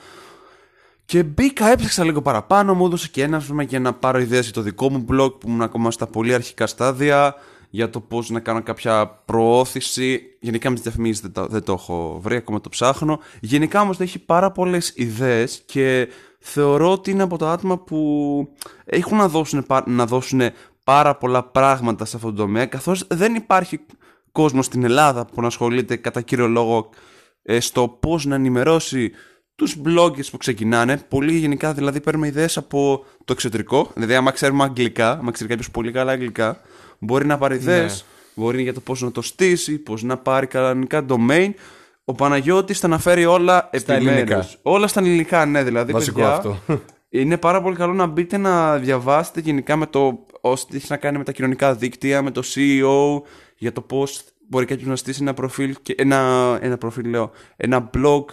[1.04, 4.52] και μπήκα, έψαξα λίγο παραπάνω, μου έδωσε και ένα βήμα για να πάρω ιδέες για
[4.52, 7.34] το δικό μου blog που ήμουν ακόμα στα πολύ αρχικά στάδια
[7.70, 10.20] για το πώς να κάνω κάποια προώθηση.
[10.40, 13.18] Γενικά με τις διαφημίσεις δεν, το, δεν το έχω βρει, ακόμα το ψάχνω.
[13.40, 16.08] Γενικά όμως έχει πάρα πολλές ιδέες και
[16.38, 17.98] θεωρώ ότι είναι από τα άτομα που
[18.84, 20.40] έχουν να δώσουν, να δώσουν
[20.84, 23.80] πάρα πολλά πράγματα σε αυτό το τομέα καθώς δεν υπάρχει
[24.32, 26.90] κόσμος στην Ελλάδα που να ασχολείται κατά κύριο λόγο
[27.42, 29.12] ε, στο πώς να ενημερώσει
[29.56, 30.96] τους bloggers που ξεκινάνε.
[31.08, 33.90] Πολύ γενικά δηλαδή παίρνουμε ιδέες από το εξωτερικό.
[33.94, 36.60] Δηλαδή άμα ξέρουμε αγγλικά, άμα ξέρει κάποιος πολύ καλά αγγλικά,
[36.98, 38.04] μπορεί να πάρει ιδέες,
[38.34, 38.42] ναι.
[38.42, 41.50] μπορεί για το πώς να το στήσει, πώς να πάρει κανονικά domain.
[42.04, 44.48] Ο Παναγιώτης θα αναφέρει όλα στα ελληνικά.
[44.62, 45.92] Όλα στα ελληνικά, ναι, δηλαδή.
[45.92, 46.58] Βασικό παιδιά, αυτό.
[47.08, 51.18] Είναι πάρα πολύ καλό να μπείτε να διαβάσετε γενικά με το όσο έχει να κάνει
[51.18, 53.22] με τα κοινωνικά δίκτυα, με το CEO,
[53.56, 57.90] για το πώς μπορεί κάποιος να στήσει ένα προφίλ, και ένα, ένα προφίλ λέω, ένα
[57.96, 58.24] blog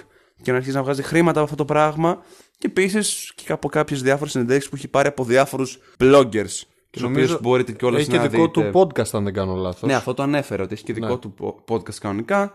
[0.41, 2.23] και να αρχίσει να βγάζει χρήματα από αυτό το πράγμα.
[2.57, 6.61] Και επίσης και από κάποιες διάφορες συνεντεύξεις που έχει πάρει από διάφορους bloggers.
[6.89, 9.89] Τους οποίους μπορείτε και όλα Έχει και δικό του podcast, αν δεν κάνω λάθος.
[9.89, 11.17] Ναι, αυτό το ανέφερε, ότι έχει και δικό ναι.
[11.17, 11.35] του
[11.67, 12.53] podcast κανονικά.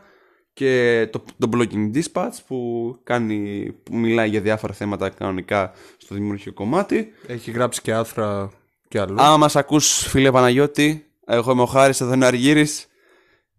[0.53, 6.53] Και το, το blogging dispatch που, κάνει, που μιλάει για διάφορα θέματα κανονικά στο δημιουργικό
[6.53, 7.13] κομμάτι.
[7.27, 8.51] Έχει γράψει και άθρα
[8.89, 9.17] και άλλο.
[9.21, 12.87] Άμα μας ακούς, φίλε Παναγιώτη, εγώ είμαι ο Χάρης, εδώ είναι ο Αργύρης.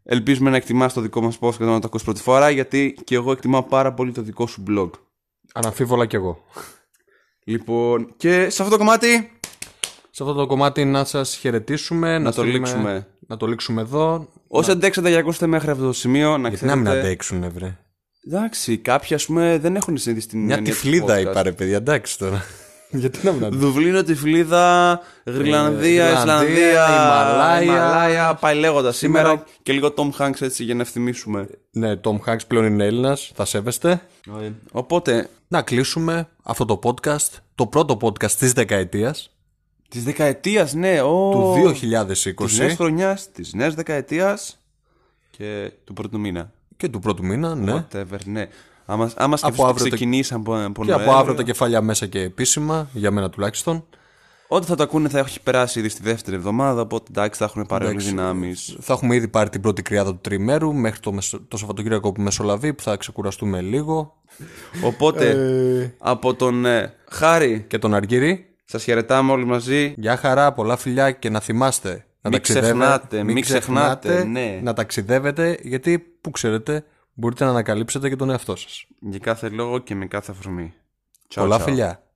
[0.04, 3.16] Ελπίζουμε να εκτιμάς το δικό μας podcast και να το ακούς πρώτη φορά, γιατί και
[3.16, 4.90] εγώ εκτιμάω πάρα πολύ το δικό σου blog.
[5.54, 6.44] Αναφίβολα κι εγώ.
[7.44, 9.32] Λοιπόν, και σε αυτό το κομμάτι.
[10.12, 12.12] Σε αυτό το κομμάτι να σας χαιρετήσουμε.
[12.12, 13.08] Να, να το λήξουμε.
[13.20, 14.28] Να το λήξουμε εδώ.
[14.48, 14.76] Όσοι να...
[14.76, 16.78] αντέξατε για ακούσετε μέχρι αυτό το σημείο, να Γιατί ξέρετε.
[16.78, 17.78] να μην αντέξουν, βρε.
[18.28, 22.46] Εντάξει, κάποιοι ας πούμε δεν έχουν συνηθίσει την Μια τυφλίδα είπα, ρε παιδιά, εντάξει τώρα.
[23.02, 26.88] Γιατί να μην Δουβλίνο, Τυφλίδα, Γρυλανδία, Ισλανδία,
[27.62, 28.38] Ιμαλάια.
[28.40, 31.50] Πάει λέγοντας σήμερα και λίγο Tom Hanks έτσι για να ευθυμίσουμε.
[31.72, 34.02] Ναι, Tom Hanks πλέον είναι Έλληνας, θα σέβεστε.
[34.72, 35.30] Οπότε.
[35.48, 39.32] Να κλείσουμε αυτό το podcast, το πρώτο podcast της δεκαετίας.
[39.90, 41.00] Της δεκαετίας, ναι.
[41.00, 42.46] Του 2020.
[42.46, 44.60] Της νέας χρονιάς, της νέας δεκαετίας
[45.32, 46.52] και του πρώτου μήνα.
[46.78, 47.86] Και του πρώτου μήνα, ναι.
[47.92, 48.48] Whatever, ναι.
[48.90, 52.90] Άμα, άμα από αύριο ξεκινήσαν από, από Και από αύριο τα κεφάλια μέσα και επίσημα,
[52.94, 53.86] για μένα τουλάχιστον.
[54.48, 57.66] Όταν θα το ακούνε θα έχει περάσει ήδη στη δεύτερη εβδομάδα, οπότε εντάξει θα έχουν
[57.66, 58.78] πάρει όλες δυνάμεις.
[58.80, 61.18] Θα έχουμε ήδη πάρει την πρώτη κρυάδα του τριμέρου μέχρι το,
[61.48, 64.22] το Σαββατοκύριακο που μεσολαβεί που θα ξεκουραστούμε λίγο.
[64.84, 69.94] Οπότε ε, από τον ε, Χάρη και τον Αργύρι σας χαιρετάμε όλοι μαζί.
[69.98, 74.60] Γεια χαρά, πολλά φιλιά και να θυμάστε να μην ξεχνάτε, μην ξεχνάτε, ναι.
[74.64, 76.84] να ταξιδεύετε γιατί που ξέρετε
[77.18, 78.86] μπορείτε να ανακαλύψετε και τον εαυτό σας.
[79.00, 80.74] Για κάθε λόγο και με κάθε αφορμή.
[81.36, 82.07] Πολλά φιλιά.